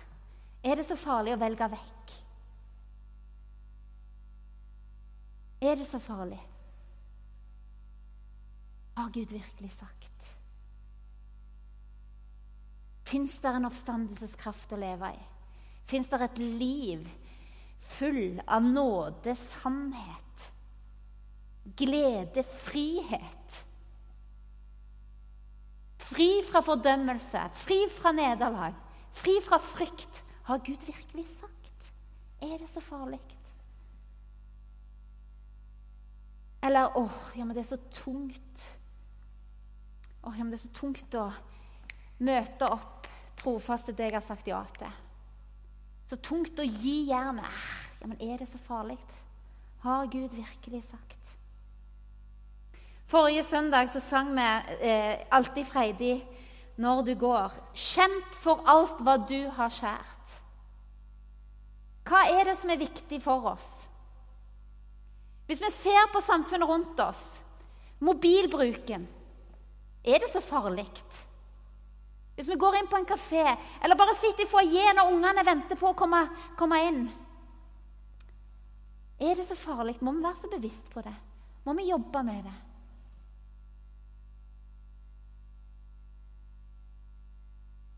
Er 0.61 0.77
det 0.77 0.85
så 0.89 0.97
farlig 0.97 1.33
å 1.35 1.41
velge 1.41 1.69
vekk? 1.77 2.17
Er 5.61 5.75
det 5.77 5.85
så 5.85 5.99
farlig? 6.01 6.39
Har 8.97 9.09
Gud 9.13 9.29
virkelig 9.29 9.71
sagt? 9.79 10.33
Fins 13.05 13.37
det 13.43 13.51
en 13.51 13.67
oppstandelseskraft 13.67 14.71
å 14.73 14.79
leve 14.79 15.11
i? 15.13 15.19
Fins 15.89 16.09
det 16.09 16.21
et 16.25 16.39
liv 16.39 17.07
full 17.97 18.39
av 18.47 18.63
nåde, 18.63 19.35
sannhet, 19.35 20.45
glede, 21.77 22.45
frihet? 22.63 23.59
Fri 26.11 26.29
fra 26.47 26.63
fordømmelse, 26.65 27.43
fri 27.63 27.83
fra 27.91 28.13
nederlag, 28.15 28.75
fri 29.15 29.37
fra 29.43 29.59
frykt. 29.61 30.23
Har 30.47 30.63
Gud 30.65 30.81
virkelig 30.87 31.27
sagt? 31.37 31.91
Er 32.41 32.57
det 32.57 32.71
så 32.73 32.81
farlig? 32.83 33.21
Eller 36.61 36.97
åh, 36.97 37.11
ja, 37.35 37.45
men 37.45 37.55
det 37.55 37.63
er 37.63 37.71
så 37.73 37.79
tungt. 37.93 38.65
Å, 40.21 40.33
ja, 40.35 40.43
men 40.43 40.51
det 40.53 40.59
er 40.59 40.67
så 40.67 40.75
tungt 40.77 41.15
å 41.17 41.31
møte 42.21 42.67
opp 42.69 43.07
trofast 43.41 43.89
til 43.89 43.97
det 43.97 44.11
jeg 44.11 44.19
har 44.19 44.27
sagt 44.27 44.49
ja 44.49 44.61
til. 44.77 44.99
Så 46.05 46.19
tungt 46.21 46.59
å 46.59 46.67
gi 46.67 47.07
jernet. 47.09 47.63
Ja, 48.01 48.09
men 48.09 48.19
er 48.21 48.41
det 48.41 48.49
så 48.51 48.61
farlig? 48.61 48.99
Har 49.81 50.09
Gud 50.11 50.33
virkelig 50.35 50.83
sagt? 50.91 51.17
Forrige 53.09 53.43
søndag 53.43 53.89
så 53.91 53.99
sang 53.99 54.29
vi 54.35 54.47
eh, 54.87 55.25
alltid 55.33 55.65
freidig 55.67 56.21
når 56.79 57.01
du 57.09 57.15
går. 57.19 57.55
Kjemp 57.73 58.35
for 58.43 58.61
alt 58.69 59.01
hva 59.03 59.17
du 59.17 59.49
har 59.57 59.73
kjært. 59.73 60.35
Hva 62.07 62.21
er 62.31 62.47
det 62.47 62.55
som 62.59 62.71
er 62.71 62.79
viktig 62.81 63.19
for 63.23 63.49
oss? 63.51 63.71
Hvis 65.51 65.59
vi 65.59 65.67
ser 65.75 66.05
på 66.13 66.21
samfunnet 66.23 66.69
rundt 66.69 66.99
oss, 67.03 67.25
mobilbruken, 67.99 69.03
er 69.99 70.21
det 70.23 70.29
så 70.31 70.39
farlig? 70.39 70.85
Hvis 72.37 72.47
vi 72.47 72.55
går 72.55 72.77
inn 72.79 72.87
på 72.87 72.95
en 72.95 73.07
kafé 73.09 73.43
eller 73.83 73.99
bare 73.99 74.15
sitter 74.15 74.45
i 74.45 74.47
foajeen 74.47 74.95
når 74.95 75.11
ungene 75.11 75.43
venter 75.43 75.75
på 75.75 75.89
å 75.89 75.97
komme, 75.99 76.21
komme, 76.55 76.79
inn 76.87 77.01
Er 79.19 79.35
det 79.35 79.43
så 79.49 79.59
farlig? 79.59 79.97
Må 79.99 80.15
vi 80.15 80.23
være 80.23 80.39
så 80.39 80.53
bevisst 80.53 80.87
på 80.93 81.03
det? 81.03 81.17
Må 81.67 81.75
vi 81.75 81.89
jobbe 81.89 82.23
med 82.23 82.47
det? 82.47 82.55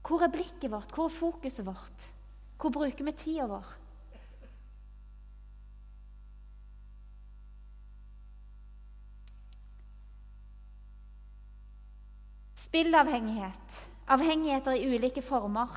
Hvor 0.10 0.26
er 0.26 0.34
blikket 0.34 0.74
vårt? 0.74 0.90
Hvor 0.90 1.06
er 1.06 1.18
fokuset 1.22 1.70
vårt? 1.70 2.10
Hvor 2.58 2.74
bruker 2.74 3.06
vi 3.06 3.14
tida 3.22 3.46
vår? 3.54 3.83
Spillavhengighet. 12.74 13.88
Avhengigheter 14.08 14.72
i 14.72 14.96
ulike 14.96 15.22
former. 15.22 15.68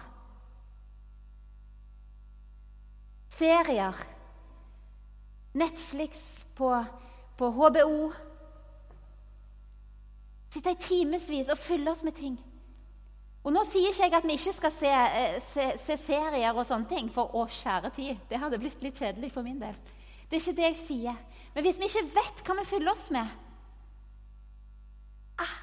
Serier. 3.29 3.95
Netflix 5.53 6.47
på, 6.55 6.85
på 7.37 7.51
HBO. 7.51 8.13
Sitte 10.49 10.73
i 10.73 10.81
timevis 10.81 11.53
og 11.53 11.61
fylle 11.61 11.93
oss 11.93 12.01
med 12.03 12.17
ting. 12.17 12.41
Og 13.45 13.53
Nå 13.53 13.67
sier 13.69 13.93
ikke 13.93 14.09
jeg 14.09 14.17
at 14.17 14.31
vi 14.31 14.39
ikke 14.41 14.57
skal 14.57 14.75
se, 14.79 14.95
eh, 15.21 15.37
se, 15.53 15.69
se, 15.85 15.99
serier 16.01 16.57
og 16.57 16.65
sånne 16.65 16.89
ting, 16.89 17.13
for 17.13 17.37
å, 17.37 17.45
kjære 17.45 17.93
tid, 17.93 18.25
det 18.33 18.41
hadde 18.41 18.63
blitt 18.65 18.81
litt 18.81 18.97
kjedelig 18.97 19.35
for 19.37 19.45
min 19.45 19.61
del. 19.61 19.77
Det 20.31 20.41
er 20.41 20.47
ikke 20.47 20.59
det 20.63 20.69
jeg 20.71 20.83
sier. 20.87 21.23
Men 21.53 21.69
hvis 21.69 21.85
vi 21.85 21.93
ikke 21.93 22.09
vet 22.17 22.45
hva 22.49 22.57
vi 22.63 22.69
fyller 22.73 22.97
oss 22.97 23.11
med 23.13 23.37
ah, 25.45 25.57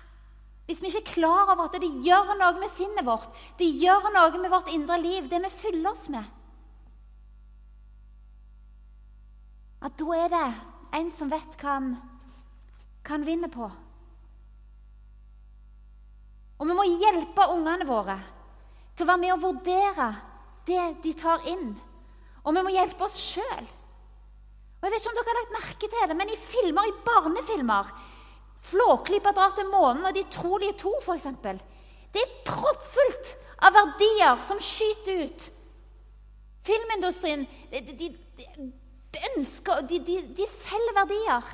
hvis 0.68 0.80
vi 0.80 0.88
ikke 0.88 1.02
er 1.02 1.14
klar 1.14 1.50
over 1.52 1.66
at 1.66 1.76
det 1.82 1.90
gjør 2.06 2.38
noe 2.40 2.56
med 2.62 2.72
sinnet 2.72 3.04
vårt, 3.06 3.28
det 3.60 3.68
gjør 3.82 4.08
noe 4.16 4.40
med 4.40 4.52
vårt 4.54 4.72
indre 4.72 5.00
liv, 5.02 5.28
det 5.28 5.42
vi 5.44 5.52
fyller 5.52 5.92
oss 5.92 6.08
med 6.14 6.24
At 9.84 9.98
da 10.00 10.14
er 10.16 10.30
det 10.32 10.46
en 10.96 11.10
som 11.12 11.28
vet 11.28 11.58
hva 11.60 11.74
han, 11.74 11.88
hva 13.04 13.12
han 13.18 13.26
vinner 13.28 13.52
på. 13.52 13.66
Og 16.56 16.70
vi 16.70 16.78
må 16.78 16.86
hjelpe 16.88 17.50
ungene 17.52 17.84
våre 17.90 18.16
til 18.96 19.04
å 19.04 19.10
være 19.10 19.22
med 19.26 19.34
og 19.36 19.42
vurdere 19.44 20.08
det 20.70 20.86
de 21.04 21.12
tar 21.20 21.44
inn. 21.52 21.74
Og 22.46 22.56
vi 22.56 22.64
må 22.64 22.72
hjelpe 22.72 23.04
oss 23.10 23.20
sjøl. 23.20 23.68
Jeg 24.84 24.92
vet 24.92 25.00
ikke 25.00 25.12
om 25.12 25.18
dere 25.20 25.34
har 25.34 25.40
lagt 25.42 25.56
merke 25.58 25.90
til 25.90 26.08
det, 26.08 26.18
men 26.20 26.32
i 26.32 26.40
filmer, 26.40 26.88
i 26.88 26.96
barnefilmer 27.04 27.92
Flåklypa 28.64 29.34
drar 29.36 29.56
til 29.58 29.68
månen, 29.72 30.06
og 30.06 30.16
De 30.16 30.24
trolige 30.32 30.78
to, 30.80 30.94
f.eks. 31.04 31.28
Det 32.14 32.22
er 32.22 32.38
proppfullt 32.48 33.34
av 33.64 33.76
verdier 33.76 34.40
som 34.46 34.62
skyter 34.62 35.26
ut. 35.26 35.50
Filmindustrien 36.64 37.44
de, 37.72 37.82
de, 38.00 38.10
de 39.14 39.24
ønsker 39.34 39.84
de, 39.90 40.00
de, 40.00 40.48
selger 40.64 40.96
verdier. 40.96 41.52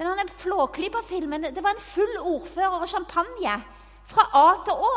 Denne 0.00 0.24
Flåklypa-filmen 0.40 1.50
det 1.52 1.60
var 1.60 1.76
en 1.76 1.84
full 1.84 2.14
ordfører 2.24 2.80
og 2.80 2.88
champagne 2.88 3.58
fra 4.08 4.24
A 4.32 4.46
til 4.64 4.86
Å. 4.88 4.94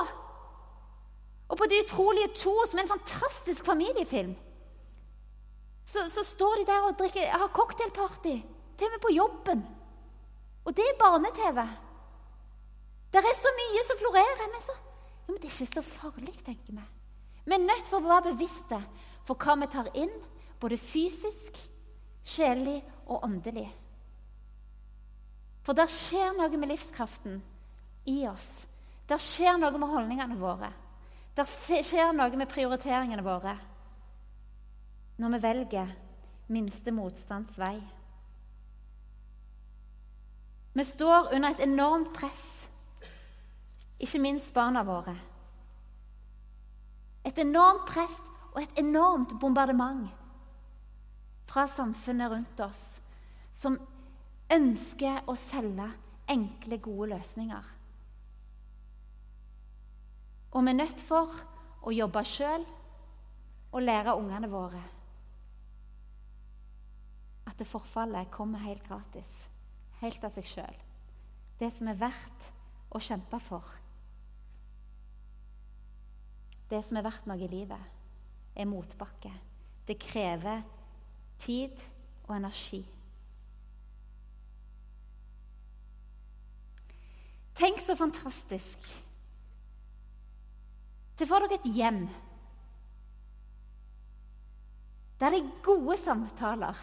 Og 1.52 1.60
på 1.60 1.68
De 1.70 1.82
utrolige 1.84 2.32
to, 2.40 2.54
som 2.66 2.80
er 2.80 2.86
en 2.86 2.94
fantastisk 2.96 3.66
familiefilm, 3.66 4.32
så, 5.84 6.06
så 6.10 6.24
står 6.24 6.62
de 6.62 6.66
der 6.70 6.88
og 6.88 6.96
drikker, 6.98 7.28
har 7.28 7.52
cocktailparty. 7.52 8.38
Til 8.78 8.88
og 8.88 8.96
med 8.96 9.04
på 9.04 9.14
jobben. 9.14 9.64
Og 10.64 10.76
det 10.76 10.86
er 10.88 11.00
barne-TV. 11.00 11.60
Det 13.14 13.22
er 13.22 13.38
så 13.38 13.52
mye 13.60 13.86
som 13.86 14.00
florerer. 14.00 14.50
Men, 14.50 14.66
så, 14.66 14.76
ja, 14.76 15.32
men 15.32 15.40
det 15.42 15.50
er 15.50 15.56
ikke 15.56 15.74
så 15.76 15.86
farlig, 15.86 16.36
tenker 16.46 16.78
vi. 16.78 16.86
Vi 17.44 17.56
er 17.56 17.66
nødt 17.66 17.88
til 17.90 18.00
å 18.00 18.06
være 18.08 18.32
bevisste 18.32 18.80
for 19.28 19.40
hva 19.40 19.56
vi 19.60 19.70
tar 19.72 19.90
inn, 20.00 20.12
både 20.60 20.80
fysisk, 20.80 21.60
sjelelig 22.24 22.80
og 23.06 23.26
åndelig. 23.28 23.68
For 25.64 25.76
der 25.76 25.92
skjer 25.92 26.34
noe 26.36 26.60
med 26.60 26.72
livskraften 26.72 27.42
i 28.12 28.24
oss. 28.28 28.50
Der 29.08 29.20
skjer 29.20 29.60
noe 29.60 29.76
med 29.78 29.92
holdningene 29.92 30.40
våre. 30.40 30.72
Der 31.36 31.48
skjer 31.48 32.12
noe 32.16 32.40
med 32.40 32.52
prioriteringene 32.52 33.24
våre 33.26 33.58
når 35.22 35.36
vi 35.36 35.40
velger 35.44 35.92
minste 36.52 36.92
motstands 36.92 37.58
vei. 37.62 37.78
Vi 40.74 40.84
står 40.84 41.34
under 41.34 41.54
et 41.54 41.62
enormt 41.62 42.14
press, 42.16 42.68
ikke 44.02 44.22
minst 44.22 44.54
barna 44.54 44.82
våre. 44.84 45.14
Et 47.24 47.40
enormt 47.40 47.86
press 47.88 48.18
og 48.54 48.62
et 48.64 48.82
enormt 48.82 49.36
bombardement 49.40 50.10
fra 51.50 51.68
samfunnet 51.70 52.32
rundt 52.32 52.64
oss, 52.66 52.82
som 53.54 53.78
ønsker 54.52 55.22
å 55.30 55.38
selge 55.38 55.86
enkle, 56.34 56.82
gode 56.82 57.12
løsninger. 57.14 57.70
Og 60.54 60.66
vi 60.66 60.74
er 60.74 60.82
nødt 60.82 61.02
for 61.02 61.38
å 61.86 61.94
jobbe 61.94 62.26
sjøl 62.26 62.66
og 63.74 63.82
lære 63.82 64.18
ungene 64.18 64.50
våre 64.50 64.82
at 67.50 67.58
det 67.60 67.68
forfallet 67.70 68.32
kommer 68.34 68.62
helt 68.64 68.86
gratis 68.88 69.53
helt 70.04 70.26
av 70.28 70.34
seg 70.36 70.48
sjøl. 70.48 70.80
Det 71.60 71.70
som 71.74 71.90
er 71.90 72.00
verdt 72.00 72.50
å 72.94 73.02
kjempe 73.02 73.40
for. 73.42 73.64
Det 76.70 76.82
som 76.86 76.98
er 76.98 77.06
verdt 77.06 77.28
noe 77.30 77.42
i 77.42 77.50
livet, 77.52 77.92
er 78.54 78.70
motbakke. 78.70 79.32
Det 79.88 80.00
krever 80.02 80.64
tid 81.42 81.80
og 82.28 82.36
energi. 82.38 82.82
Tenk 87.54 87.82
så 87.84 87.96
fantastisk. 87.98 88.86
Se 91.14 91.28
for 91.30 91.46
dere 91.46 91.60
et 91.60 91.74
hjem 91.76 92.06
der 95.22 95.32
det 95.32 95.40
er 95.40 95.62
gode 95.64 95.96
samtaler 96.02 96.80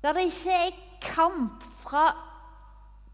der 0.00 0.16
det 0.16 0.30
ikke 0.30 0.56
er 0.56 0.82
kamp 1.04 1.64
fra 1.82 2.08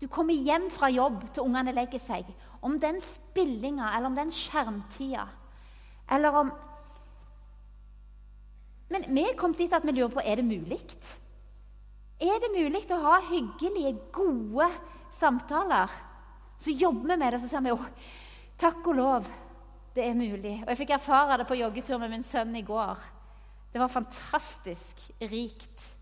du 0.01 0.09
kommer 0.13 0.35
hjem 0.35 0.69
fra 0.71 0.91
jobb 0.93 1.23
til 1.33 1.47
ungene 1.47 1.73
legger 1.73 2.01
seg, 2.03 2.29
om 2.61 2.77
den 2.81 2.99
spillinga 3.01 3.95
eller 3.97 4.11
om 4.11 4.17
den 4.19 4.33
skjermtida, 4.35 5.27
eller 6.13 6.43
om 6.43 6.55
Men 8.89 9.03
vi 9.11 9.25
er 9.27 9.35
kommet 9.35 9.59
dit 9.59 9.73
at 9.75 9.83
vi 9.83 9.91
lurer 9.91 10.13
på 10.15 10.23
er 10.23 10.37
det 10.39 10.45
mulig. 10.47 10.79
Er 12.23 12.37
det 12.39 12.53
mulig 12.53 12.85
å 12.95 13.01
ha 13.03 13.17
hyggelige, 13.19 13.97
gode 14.15 14.69
samtaler? 15.19 15.91
Så 16.57 16.71
jobber 16.71 17.09
vi 17.09 17.17
med 17.17 17.33
det, 17.33 17.41
og 17.41 17.43
så 17.43 17.51
sier 17.51 17.65
vi 17.65 17.73
jo 17.73 17.81
takk 18.63 18.87
og 18.87 18.95
lov, 18.95 19.27
det 19.97 20.07
er 20.07 20.15
mulig. 20.15 20.55
Og 20.63 20.71
Jeg 20.71 20.81
fikk 20.85 20.95
erfare 20.95 21.41
det 21.41 21.49
på 21.49 21.59
joggetur 21.59 21.99
med 21.99 22.15
min 22.15 22.23
sønn 22.23 22.55
i 22.55 22.63
går. 22.63 23.03
Det 23.73 23.83
var 23.83 23.91
fantastisk 23.91 25.03
rikt 25.33 25.96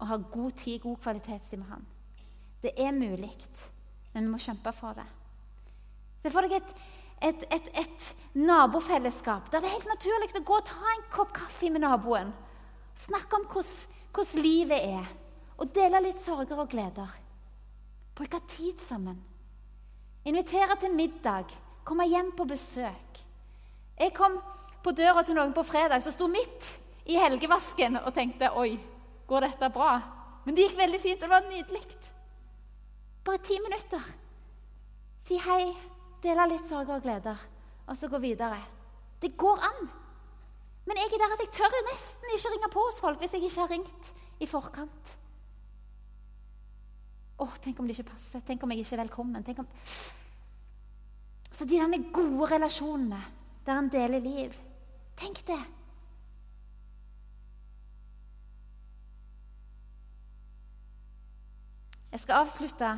å 0.00 0.08
ha 0.10 0.18
god 0.32 0.56
tid, 0.60 0.82
god 0.82 1.00
kvalitetstid 1.02 1.60
med 1.60 1.70
han. 1.72 1.86
Det 2.62 2.72
er 2.80 2.92
mulig, 2.92 3.32
men 4.12 4.26
vi 4.26 4.32
må 4.32 4.40
kjempe 4.42 4.72
for 4.76 4.96
det. 4.96 5.06
Se 6.22 6.32
for 6.32 6.46
deg 6.46 6.56
et, 6.58 6.72
et, 7.28 7.44
et, 7.54 7.68
et, 7.82 8.06
nabofellesskap 8.36 9.46
der 9.48 9.62
det 9.62 9.70
er 9.70 9.76
helt 9.78 9.88
naturlig 9.88 10.34
å 10.36 10.42
gå 10.44 10.56
og 10.58 10.66
ta 10.68 10.90
en 10.92 11.06
kopp 11.12 11.30
kaffe 11.36 11.70
med 11.72 11.84
naboen. 11.84 12.32
Snakke 12.96 13.38
om 13.38 13.46
hvordan 13.48 14.42
livet 14.42 14.90
er, 14.96 15.06
og 15.56 15.72
dele 15.72 16.02
litt 16.04 16.20
sorger 16.20 16.60
og 16.60 16.68
gleder. 16.72 17.14
Bruke 18.16 18.40
tid 18.48 18.80
sammen. 18.88 19.16
Invitere 20.26 20.76
til 20.80 20.94
middag. 20.96 21.52
Komme 21.86 22.08
hjem 22.08 22.32
på 22.36 22.44
besøk. 22.48 23.20
Jeg 23.96 24.12
kom 24.16 24.40
på 24.82 24.92
døra 24.96 25.22
til 25.24 25.36
noen 25.38 25.54
på 25.54 25.64
fredag 25.64 26.02
som 26.04 26.14
sto 26.14 26.26
midt 26.28 26.66
i 27.06 27.16
helgevasken 27.20 28.00
og 28.02 28.12
tenkte 28.16 28.50
Oi, 28.58 28.74
går 29.26 29.46
dette 29.46 29.70
bra? 29.74 29.90
Men 30.46 30.54
det 30.54 30.68
gikk 30.68 30.78
veldig 30.78 31.00
fint. 31.02 31.20
Det 31.20 31.30
var 31.30 31.46
nydelig. 31.48 31.82
Bare 33.26 33.42
ti 33.42 33.58
minutter. 33.62 34.02
Si 35.26 35.38
hei, 35.42 35.62
dele 36.22 36.48
litt 36.52 36.68
sorger 36.68 37.00
og 37.00 37.06
gleder, 37.06 37.40
og 37.86 37.98
så 37.98 38.10
gå 38.10 38.20
videre. 38.22 38.60
Det 39.22 39.32
går 39.38 39.64
an. 39.66 39.88
Men 40.86 41.00
jeg 41.00 41.10
er 41.10 41.22
der 41.24 41.34
at 41.34 41.42
jeg 41.42 41.54
tør 41.56 41.78
nesten 41.88 42.34
ikke 42.36 42.52
ringe 42.52 42.70
på 42.70 42.84
hos 42.86 43.00
folk 43.02 43.18
hvis 43.18 43.32
jeg 43.34 43.48
ikke 43.48 43.64
har 43.64 43.72
ringt 43.74 44.12
i 44.38 44.46
forkant. 44.46 45.16
Å, 47.42 47.48
tenk 47.64 47.80
om 47.80 47.88
det 47.88 47.96
ikke 47.96 48.12
passer. 48.12 48.44
Tenk 48.46 48.62
om 48.62 48.70
jeg 48.72 48.84
ikke 48.84 48.94
er 48.96 49.02
velkommen. 49.02 49.42
Tenk 49.44 49.64
om... 49.64 49.66
Så 51.50 51.66
de 51.66 51.80
gode 52.14 52.50
relasjonene 52.52 53.18
der 53.66 53.78
en 53.80 53.90
deler 53.90 54.22
liv 54.22 54.54
Tenk 55.16 55.40
det. 55.48 55.62
Jeg 62.16 62.22
skal 62.22 62.46
avslutte 62.46 62.90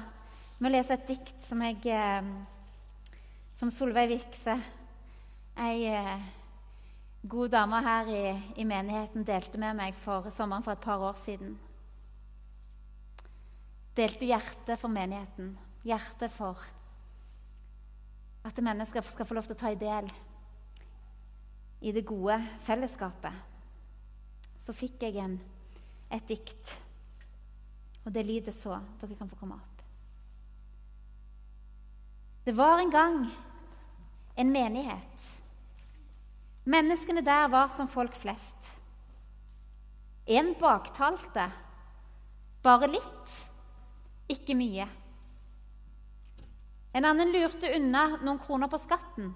med 0.62 0.68
å 0.68 0.70
lese 0.70 0.94
et 0.94 1.08
dikt 1.08 1.40
som, 1.42 1.58
jeg, 1.66 1.80
eh, 1.90 3.48
som 3.58 3.72
Solveig 3.74 4.12
Vikse, 4.12 4.54
ei 5.58 5.88
eh, 5.90 6.28
god 7.26 7.50
dame 7.50 7.80
her 7.82 8.12
i, 8.14 8.20
i, 8.62 8.62
menigheten, 8.62 9.26
delte 9.26 9.58
med 9.58 9.74
meg 9.80 9.98
for 9.98 10.30
sommeren 10.30 10.62
for 10.62 10.78
et 10.78 10.86
par 10.86 11.02
år 11.02 11.18
siden. 11.18 11.58
Delte 13.98 14.30
hjertet 14.30 14.78
for 14.78 14.94
menigheten, 14.94 15.50
hjertet 15.82 16.38
for 16.38 16.62
at 18.46 18.64
mennesker 18.70 19.02
skal 19.02 19.26
få 19.26 19.42
lov 19.42 19.50
til 19.50 19.58
å 19.58 19.62
ta 19.66 19.74
i 19.74 19.82
del 19.82 20.14
i 21.82 21.90
det 21.90 22.06
gode 22.06 22.38
fellesskapet. 22.70 23.34
Så 24.62 24.78
fikk 24.78 25.08
jeg 25.10 25.18
en, 25.26 25.40
et 26.06 26.30
dikt, 26.30 26.78
og 28.08 28.14
det 28.14 28.24
lyder 28.24 28.54
så. 28.56 28.78
Dere 29.00 29.18
kan 29.18 29.28
få 29.28 29.36
komme 29.36 29.58
opp. 29.58 29.82
Det 32.48 32.54
var 32.56 32.80
en 32.80 32.90
gang 32.92 33.18
en 34.40 34.52
menighet. 34.52 35.26
Menneskene 36.64 37.20
der 37.24 37.50
var 37.52 37.68
som 37.68 37.88
folk 37.88 38.16
flest. 38.16 38.72
En 40.24 40.54
baktalte. 40.56 41.50
Bare 42.64 42.88
litt, 42.88 43.34
ikke 44.32 44.56
mye. 44.56 44.88
En 46.96 47.04
annen 47.04 47.28
lurte 47.32 47.68
unna 47.76 48.06
noen 48.22 48.40
kroner 48.40 48.72
på 48.72 48.80
skatten. 48.80 49.34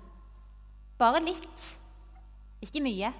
Bare 0.97 1.21
litt, 1.21 1.69
ikke 2.65 2.81
mye. 2.85 3.13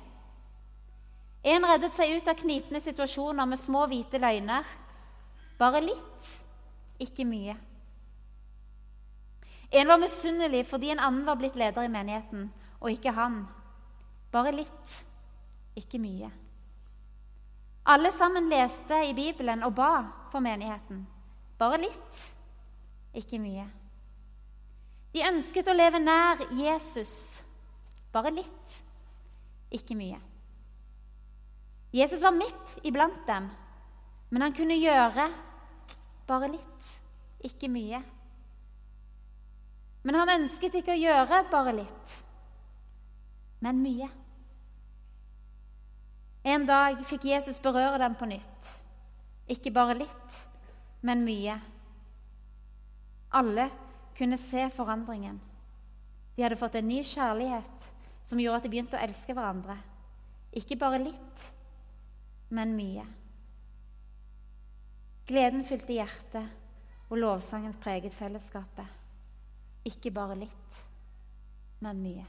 En 1.45 1.69
reddet 1.69 1.93
seg 1.97 2.17
ut 2.17 2.29
av 2.31 2.41
knipende 2.41 2.81
situasjoner 2.81 3.49
med 3.53 3.61
små, 3.61 3.85
hvite 3.91 4.21
løgner. 4.23 4.79
Bare 5.63 5.79
litt, 5.85 6.31
ikke 6.99 7.23
mye. 7.29 7.55
En 9.73 9.89
var 9.89 10.01
misunnelig 10.03 10.65
fordi 10.69 10.91
en 10.93 11.01
annen 11.01 11.25
var 11.29 11.39
blitt 11.39 11.55
leder 11.57 11.87
i 11.87 11.93
menigheten, 11.93 12.49
og 12.83 12.91
ikke 12.91 13.15
han. 13.15 13.45
Bare 14.35 14.51
litt, 14.57 14.97
ikke 15.79 16.01
mye. 16.03 16.33
Alle 17.95 18.11
sammen 18.15 18.51
leste 18.51 18.99
i 19.07 19.15
Bibelen 19.15 19.63
og 19.67 19.75
ba 19.79 19.93
for 20.33 20.43
menigheten. 20.43 21.05
Bare 21.59 21.79
litt, 21.83 22.27
ikke 23.15 23.39
mye. 23.43 23.69
De 25.15 25.25
ønsket 25.29 25.71
å 25.71 25.77
leve 25.77 26.01
nær 26.03 26.43
Jesus. 26.59 27.15
Bare 28.13 28.35
litt, 28.35 28.77
ikke 29.71 29.97
mye. 29.99 30.19
Jesus 31.93 32.23
var 32.25 32.35
midt 32.35 32.77
iblant 32.89 33.23
dem, 33.29 33.51
men 34.33 34.47
han 34.47 34.55
kunne 34.57 34.79
gjøre 34.81 35.31
bare 36.33 36.51
litt, 36.55 36.91
ikke 37.45 37.71
mye. 37.73 38.01
Men 40.03 40.19
han 40.19 40.35
ønsket 40.41 40.81
ikke 40.81 40.97
å 40.97 41.03
gjøre 41.03 41.45
bare 41.53 41.77
litt, 41.77 42.17
men 43.63 43.79
mye. 43.85 44.09
En 46.43 46.67
dag 46.67 46.99
fikk 47.07 47.29
Jesus 47.31 47.61
berøre 47.63 48.01
dem 48.03 48.17
på 48.19 48.27
nytt. 48.27 48.71
Ikke 49.53 49.71
bare 49.75 49.95
litt, 50.01 50.41
men 51.07 51.23
mye. 51.23 51.55
Alle 53.39 53.69
kunne 54.19 54.39
se 54.41 54.67
forandringen. 54.75 55.39
De 56.35 56.43
hadde 56.43 56.59
fått 56.59 56.81
en 56.81 56.89
ny 56.89 57.03
kjærlighet 57.07 57.89
som 58.27 58.41
gjorde 58.41 58.63
at 58.63 58.67
de 58.67 58.73
begynte 58.73 58.99
å 58.99 59.05
elske 59.05 59.35
hverandre. 59.37 59.77
Ikke 60.59 60.79
bare 60.81 61.01
litt, 61.05 61.47
men 62.51 62.75
mye. 62.77 63.07
Gleden 65.27 65.65
fylte 65.65 65.95
hjertet, 65.95 66.49
og 67.09 67.19
lovsangen 67.21 67.75
preget 67.83 68.15
fellesskapet. 68.15 68.87
Ikke 69.87 70.11
bare 70.15 70.39
litt, 70.45 70.79
men 71.83 72.03
mye. 72.03 72.27